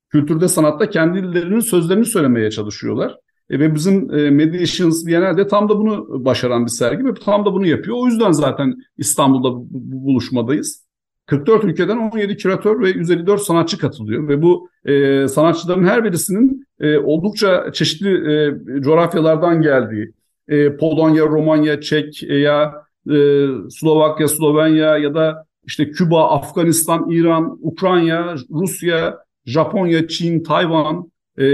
kültürde, 0.09 0.47
sanatta 0.47 0.89
kendilerinin 0.89 1.59
sözlerini 1.59 2.05
söylemeye 2.05 2.51
çalışıyorlar. 2.51 3.15
E, 3.49 3.59
ve 3.59 3.75
bizim 3.75 4.13
e, 4.13 4.29
Mediations 4.29 5.05
Biennale'de 5.05 5.47
tam 5.47 5.69
da 5.69 5.77
bunu 5.77 6.25
başaran 6.25 6.65
bir 6.65 6.71
sergi 6.71 7.05
ve 7.05 7.13
tam 7.13 7.45
da 7.45 7.53
bunu 7.53 7.67
yapıyor. 7.67 7.97
O 7.99 8.05
yüzden 8.05 8.31
zaten 8.31 8.75
İstanbul'da 8.97 9.51
bu, 9.51 9.67
bu 9.71 10.05
buluşmadayız. 10.05 10.85
44 11.25 11.63
ülkeden 11.63 11.97
17 11.97 12.38
küratör 12.38 12.81
ve 12.81 12.89
154 12.89 13.41
sanatçı 13.41 13.77
katılıyor. 13.77 14.27
Ve 14.27 14.41
bu 14.41 14.69
e, 14.86 15.27
sanatçıların 15.27 15.86
her 15.86 16.03
birisinin 16.03 16.67
e, 16.79 16.97
oldukça 16.97 17.71
çeşitli 17.73 18.33
e, 18.33 18.81
coğrafyalardan 18.81 19.62
geldiği, 19.62 20.12
e, 20.47 20.77
Polonya, 20.77 21.25
Romanya, 21.25 21.81
Çek 21.81 22.23
ya 22.23 22.73
e, 23.09 23.47
Slovakya, 23.69 24.27
Slovenya 24.27 24.97
ya 24.97 25.13
da 25.13 25.45
işte 25.65 25.91
Küba, 25.91 26.29
Afganistan, 26.29 27.09
İran, 27.09 27.59
Ukrayna, 27.62 28.36
Rusya, 28.51 29.17
Japonya, 29.45 30.07
Çin, 30.07 30.43
Tayvan 30.43 31.12
e, 31.38 31.45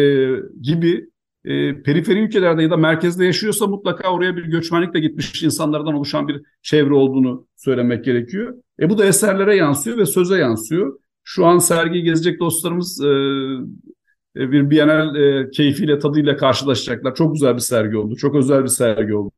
gibi 0.62 1.09
e, 1.46 1.82
periferi 1.82 2.20
ülkelerde 2.20 2.64
ya 2.64 2.72
da 2.72 2.78
merkezde 2.78 3.26
yaşıyorsa 3.26 3.68
mutlaka 3.68 4.14
oraya 4.14 4.36
bir 4.38 4.46
göçmenlikle 4.46 5.00
gitmiş 5.00 5.44
insanlardan 5.44 5.94
oluşan 5.94 6.28
bir 6.28 6.42
çevre 6.62 6.94
olduğunu 6.94 7.48
söylemek 7.56 8.06
gerekiyor. 8.06 8.54
E 8.80 8.90
bu 8.90 8.98
da 8.98 9.06
eserlere 9.06 9.56
yansıyor 9.56 9.98
ve 9.98 10.06
söze 10.06 10.38
yansıyor. 10.38 11.00
Şu 11.24 11.46
an 11.46 11.58
sergiyi 11.58 12.04
gezecek 12.04 12.40
dostlarımız 12.40 13.02
e, 13.04 13.10
e, 14.36 14.52
bir 14.52 14.70
Bienal 14.70 15.16
e, 15.16 15.50
keyfiyle, 15.50 16.00
tadıyla 16.00 16.38
karşılaşacaklar. 16.38 17.16
Çok 17.16 17.34
güzel 17.34 17.54
bir 17.56 17.60
sergi 17.60 17.98
oldu, 17.98 18.16
çok 18.16 18.36
özel 18.36 18.64
bir 18.64 18.68
sergi 18.68 19.16
oldu. 19.16 19.32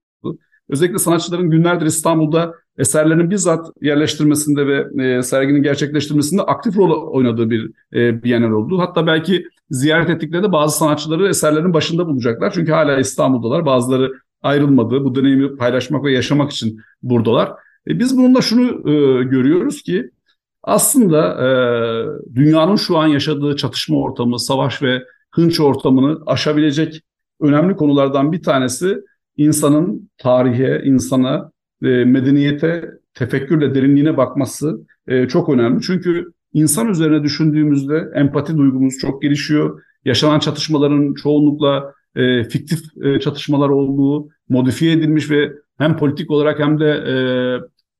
Özellikle 0.69 0.97
sanatçıların 0.97 1.49
günlerdir 1.49 1.85
İstanbul'da 1.85 2.53
eserlerinin 2.77 3.29
bizzat 3.29 3.67
yerleştirmesinde 3.81 4.67
ve 4.67 5.03
e, 5.03 5.23
serginin 5.23 5.63
gerçekleştirmesinde 5.63 6.41
aktif 6.41 6.77
rol 6.77 7.11
oynadığı 7.11 7.49
bir 7.49 7.71
e, 7.93 8.23
Bienal 8.23 8.51
oldu. 8.51 8.79
Hatta 8.79 9.07
belki 9.07 9.45
ziyaret 9.69 10.09
ettiklerinde 10.09 10.51
bazı 10.51 10.77
sanatçıları 10.77 11.27
eserlerin 11.27 11.73
başında 11.73 12.07
bulacaklar. 12.07 12.51
Çünkü 12.51 12.71
hala 12.71 12.99
İstanbul'dalar. 12.99 13.65
Bazıları 13.65 14.11
ayrılmadı. 14.41 15.03
Bu 15.03 15.15
deneyimi 15.15 15.57
paylaşmak 15.57 16.03
ve 16.03 16.13
yaşamak 16.13 16.51
için 16.51 16.79
buradalar. 17.03 17.51
E, 17.87 17.99
biz 17.99 18.17
bununla 18.17 18.41
şunu 18.41 18.89
e, 18.89 19.23
görüyoruz 19.23 19.81
ki 19.81 20.11
aslında 20.63 21.19
e, 21.33 21.49
dünyanın 22.35 22.75
şu 22.75 22.97
an 22.97 23.07
yaşadığı 23.07 23.55
çatışma 23.55 23.97
ortamı, 23.97 24.39
savaş 24.39 24.83
ve 24.83 25.03
hınç 25.31 25.59
ortamını 25.59 26.19
aşabilecek 26.25 27.01
önemli 27.41 27.75
konulardan 27.75 28.31
bir 28.31 28.43
tanesi 28.43 28.97
insanın 29.37 30.09
tarihe, 30.17 30.81
insana, 30.85 31.51
e, 31.83 31.87
medeniyete, 32.05 32.91
tefekkürle 33.13 33.75
derinliğine 33.75 34.17
bakması 34.17 34.85
e, 35.07 35.27
çok 35.27 35.49
önemli. 35.49 35.81
Çünkü 35.81 36.31
insan 36.53 36.89
üzerine 36.89 37.23
düşündüğümüzde 37.23 38.11
empati 38.15 38.57
duygumuz 38.57 38.97
çok 39.01 39.21
gelişiyor. 39.21 39.81
Yaşanan 40.05 40.39
çatışmaların 40.39 41.13
çoğunlukla 41.13 41.93
e, 42.15 42.43
fiktif 42.43 42.79
e, 43.03 43.19
çatışmalar 43.19 43.69
olduğu, 43.69 44.29
modifiye 44.49 44.91
edilmiş 44.93 45.31
ve 45.31 45.53
hem 45.77 45.97
politik 45.97 46.31
olarak 46.31 46.59
hem 46.59 46.79
de 46.79 46.85
e, 46.87 47.15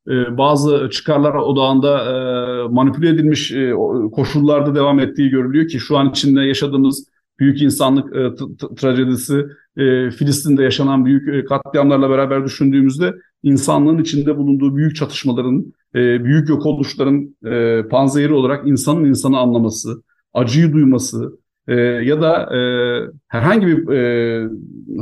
e, 0.07 0.37
bazı 0.37 0.89
çıkarlar 0.89 1.33
odağında 1.33 2.05
e, 2.05 2.67
manipüle 2.67 3.09
edilmiş 3.09 3.51
e, 3.51 3.73
koşullarda 4.11 4.75
devam 4.75 4.99
ettiği 4.99 5.29
görülüyor 5.29 5.67
ki 5.67 5.79
şu 5.79 5.97
an 5.97 6.09
içinde 6.09 6.41
yaşadığımız 6.41 7.07
büyük 7.39 7.61
insanlık 7.61 8.15
e, 8.15 8.35
trajedisi, 8.75 9.45
e, 9.77 10.11
Filistin'de 10.11 10.63
yaşanan 10.63 11.05
büyük 11.05 11.35
e, 11.35 11.45
katliamlarla 11.45 12.09
beraber 12.09 12.45
düşündüğümüzde 12.45 13.13
insanlığın 13.43 13.97
içinde 13.97 14.37
bulunduğu 14.37 14.75
büyük 14.75 14.95
çatışmaların, 14.95 15.73
e, 15.95 16.23
büyük 16.23 16.49
yok 16.49 16.65
oluşların 16.65 17.35
e, 17.45 17.83
panzehiri 17.87 18.33
olarak 18.33 18.67
insanın 18.67 19.05
insanı 19.05 19.39
anlaması, 19.39 20.03
acıyı 20.33 20.73
duyması 20.73 21.39
e, 21.67 21.75
ya 21.81 22.21
da 22.21 22.55
e, 22.55 22.59
herhangi 23.27 23.67
bir 23.67 23.89
e, 23.93 24.49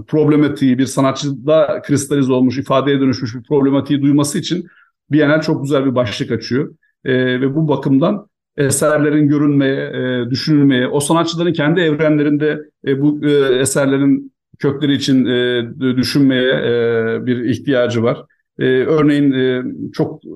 problematiği, 0.08 0.78
bir 0.78 0.86
sanatçıda 0.86 1.82
kristalize 1.82 2.34
olmuş, 2.34 2.58
ifadeye 2.58 2.99
dönüşmüş 2.99 3.36
bir 3.36 3.43
problematiği 3.43 4.02
duyması 4.02 4.39
için 4.39 4.67
Bienal 5.12 5.41
çok 5.41 5.63
güzel 5.63 5.86
bir 5.86 5.95
başlık 5.95 6.32
açıyor. 6.32 6.75
E, 7.06 7.41
ve 7.41 7.56
bu 7.56 7.67
bakımdan 7.67 8.28
eserlerin 8.58 9.28
görünmeye, 9.28 9.89
e, 9.89 10.30
düşünülmeye, 10.30 10.88
o 10.88 10.99
sanatçıların 10.99 11.54
kendi 11.54 11.80
evrenlerinde 11.80 12.60
e, 12.88 13.02
bu 13.02 13.25
e, 13.25 13.60
eserlerin 13.60 14.34
kökleri 14.60 14.93
için 14.93 15.26
e, 15.26 15.69
düşünmeye 15.98 16.50
e, 16.50 17.26
bir 17.26 17.43
ihtiyacı 17.43 18.04
var. 18.04 18.26
E, 18.60 18.65
örneğin 18.65 19.32
e, 19.32 19.63
çok 19.93 20.26
e, 20.26 20.30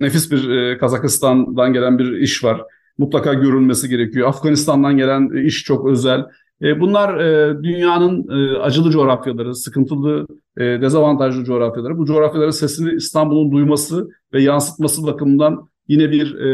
nefis 0.00 0.32
bir 0.32 0.50
e, 0.50 0.78
Kazakistan'dan 0.78 1.72
gelen 1.72 1.98
bir 1.98 2.12
iş 2.12 2.44
var. 2.44 2.62
Mutlaka 2.98 3.34
görülmesi 3.34 3.88
gerekiyor. 3.88 4.28
Afganistan'dan 4.28 4.96
gelen 4.96 5.46
iş 5.46 5.64
çok 5.64 5.88
özel. 5.88 6.24
E, 6.62 6.80
bunlar 6.80 7.18
e, 7.18 7.62
dünyanın 7.62 8.28
e, 8.28 8.58
acılı 8.58 8.90
coğrafyaları, 8.90 9.54
sıkıntılı, 9.54 10.26
e, 10.56 10.62
dezavantajlı 10.62 11.44
coğrafyaları. 11.44 11.98
Bu 11.98 12.06
coğrafyaların 12.06 12.50
sesini 12.50 12.92
İstanbul'un 12.94 13.52
duyması 13.52 14.08
ve 14.32 14.42
yansıtması 14.42 15.06
bakımından 15.06 15.68
yine 15.88 16.10
bir 16.10 16.34
e, 16.34 16.46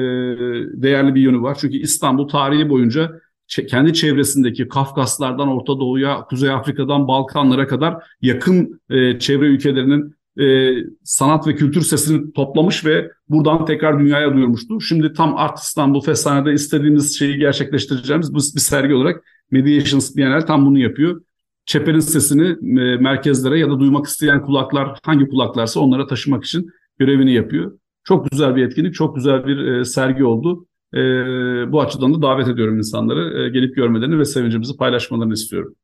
değerli 0.82 1.14
bir 1.14 1.20
yönü 1.20 1.42
var. 1.42 1.56
Çünkü 1.60 1.76
İstanbul 1.76 2.28
tarihi 2.28 2.68
boyunca 2.68 3.20
kendi 3.48 3.94
çevresindeki 3.94 4.68
Kafkaslardan 4.68 5.48
Orta 5.48 5.80
Doğu'ya, 5.80 6.24
Kuzey 6.24 6.50
Afrika'dan 6.50 7.08
Balkanlara 7.08 7.66
kadar 7.66 7.94
yakın 8.22 8.80
e, 8.90 9.18
çevre 9.18 9.46
ülkelerinin 9.46 10.16
e, 10.40 10.74
sanat 11.04 11.46
ve 11.46 11.54
kültür 11.54 11.82
sesini 11.82 12.32
toplamış 12.32 12.84
ve 12.84 13.10
buradan 13.28 13.64
tekrar 13.64 13.98
dünyaya 13.98 14.34
duyurmuştu. 14.34 14.80
Şimdi 14.80 15.12
tam 15.12 15.36
Art 15.36 15.58
İstanbul 15.58 16.00
Feshane'de 16.00 16.52
istediğimiz 16.52 17.18
şeyi 17.18 17.38
gerçekleştireceğimiz 17.38 18.34
bu 18.34 18.38
bir 18.38 18.60
sergi 18.60 18.94
olarak 18.94 19.24
Mediations 19.50 20.16
Bienal 20.16 20.40
tam 20.40 20.66
bunu 20.66 20.78
yapıyor. 20.78 21.22
Çeper'in 21.66 22.00
sesini 22.00 22.80
e, 22.80 22.96
merkezlere 22.96 23.58
ya 23.58 23.70
da 23.70 23.80
duymak 23.80 24.06
isteyen 24.06 24.42
kulaklar 24.42 24.98
hangi 25.02 25.28
kulaklarsa 25.28 25.80
onlara 25.80 26.06
taşımak 26.06 26.44
için 26.44 26.70
görevini 26.98 27.32
yapıyor. 27.32 27.78
Çok 28.04 28.30
güzel 28.30 28.56
bir 28.56 28.62
etkinlik, 28.62 28.94
çok 28.94 29.16
güzel 29.16 29.46
bir 29.46 29.58
e, 29.58 29.84
sergi 29.84 30.24
oldu. 30.24 30.66
E, 30.94 30.98
bu 31.72 31.80
açıdan 31.80 32.14
da 32.14 32.22
davet 32.22 32.48
ediyorum 32.48 32.78
insanları. 32.78 33.46
E, 33.46 33.48
gelip 33.50 33.76
görmelerini 33.76 34.18
ve 34.18 34.24
sevincimizi 34.24 34.76
paylaşmalarını 34.76 35.32
istiyorum. 35.34 35.74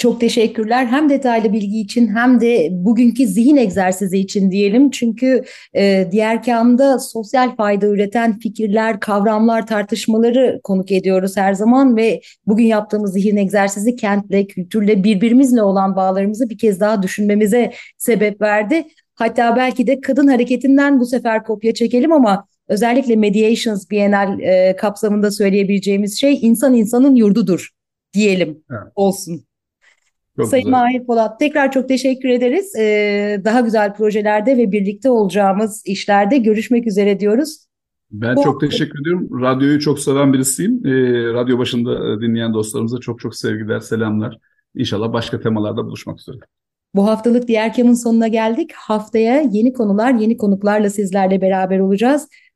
Çok 0.00 0.20
teşekkürler 0.20 0.86
hem 0.86 1.08
detaylı 1.10 1.52
bilgi 1.52 1.80
için 1.80 2.08
hem 2.08 2.40
de 2.40 2.68
bugünkü 2.72 3.26
zihin 3.26 3.56
egzersizi 3.56 4.18
için 4.18 4.50
diyelim. 4.50 4.90
Çünkü 4.90 5.42
e, 5.76 6.08
diğer 6.12 6.42
kamda 6.42 6.98
sosyal 6.98 7.56
fayda 7.56 7.86
üreten 7.86 8.38
fikirler, 8.38 9.00
kavramlar, 9.00 9.66
tartışmaları 9.66 10.60
konuk 10.64 10.92
ediyoruz 10.92 11.36
her 11.36 11.54
zaman 11.54 11.96
ve 11.96 12.20
bugün 12.46 12.64
yaptığımız 12.64 13.12
zihin 13.12 13.36
egzersizi 13.36 13.96
kentle, 13.96 14.46
kültürle, 14.46 15.04
birbirimizle 15.04 15.62
olan 15.62 15.96
bağlarımızı 15.96 16.50
bir 16.50 16.58
kez 16.58 16.80
daha 16.80 17.02
düşünmemize 17.02 17.72
sebep 17.98 18.40
verdi. 18.40 18.84
Hatta 19.14 19.56
belki 19.56 19.86
de 19.86 20.00
kadın 20.00 20.26
hareketinden 20.26 21.00
bu 21.00 21.06
sefer 21.06 21.44
kopya 21.44 21.74
çekelim 21.74 22.12
ama 22.12 22.46
özellikle 22.70 23.16
Mediations 23.16 23.90
Bienal 23.90 24.40
e, 24.40 24.76
kapsamında 24.76 25.30
söyleyebileceğimiz 25.30 26.20
şey 26.20 26.38
insan 26.42 26.74
insanın 26.74 27.14
yurdudur 27.14 27.70
diyelim 28.12 28.62
evet. 28.70 28.92
olsun. 28.94 29.44
Çok 30.36 30.48
Sayın 30.48 30.64
güzel. 30.64 30.78
Mahir 30.78 31.06
Polat 31.06 31.38
tekrar 31.38 31.72
çok 31.72 31.88
teşekkür 31.88 32.28
ederiz. 32.28 32.74
Ee, 32.76 33.40
daha 33.44 33.60
güzel 33.60 33.94
projelerde 33.94 34.56
ve 34.56 34.72
birlikte 34.72 35.10
olacağımız 35.10 35.82
işlerde 35.86 36.38
görüşmek 36.38 36.86
üzere 36.86 37.20
diyoruz. 37.20 37.66
Ben 38.10 38.36
Bu... 38.36 38.42
çok 38.42 38.60
teşekkür 38.60 39.00
ediyorum. 39.00 39.42
Radyoyu 39.42 39.80
çok 39.80 40.00
seven 40.00 40.32
birisiyim. 40.32 40.86
Ee, 40.86 40.90
radyo 41.32 41.58
başında 41.58 41.92
e, 41.92 42.20
dinleyen 42.20 42.54
dostlarımıza 42.54 42.98
çok 42.98 43.20
çok 43.20 43.36
sevgiler, 43.36 43.80
selamlar. 43.80 44.38
İnşallah 44.74 45.12
başka 45.12 45.40
temalarda 45.40 45.84
buluşmak 45.84 46.20
üzere. 46.20 46.36
Bu 46.94 47.06
haftalık 47.06 47.48
Diğer 47.48 47.74
Kam'ın 47.74 47.94
sonuna 47.94 48.28
geldik. 48.28 48.72
Haftaya 48.72 49.40
yeni 49.40 49.72
konular, 49.72 50.14
yeni 50.14 50.36
konuklarla 50.36 50.90
sizlerle 50.90 51.40
beraber 51.40 51.78
olacağız. 51.78 52.28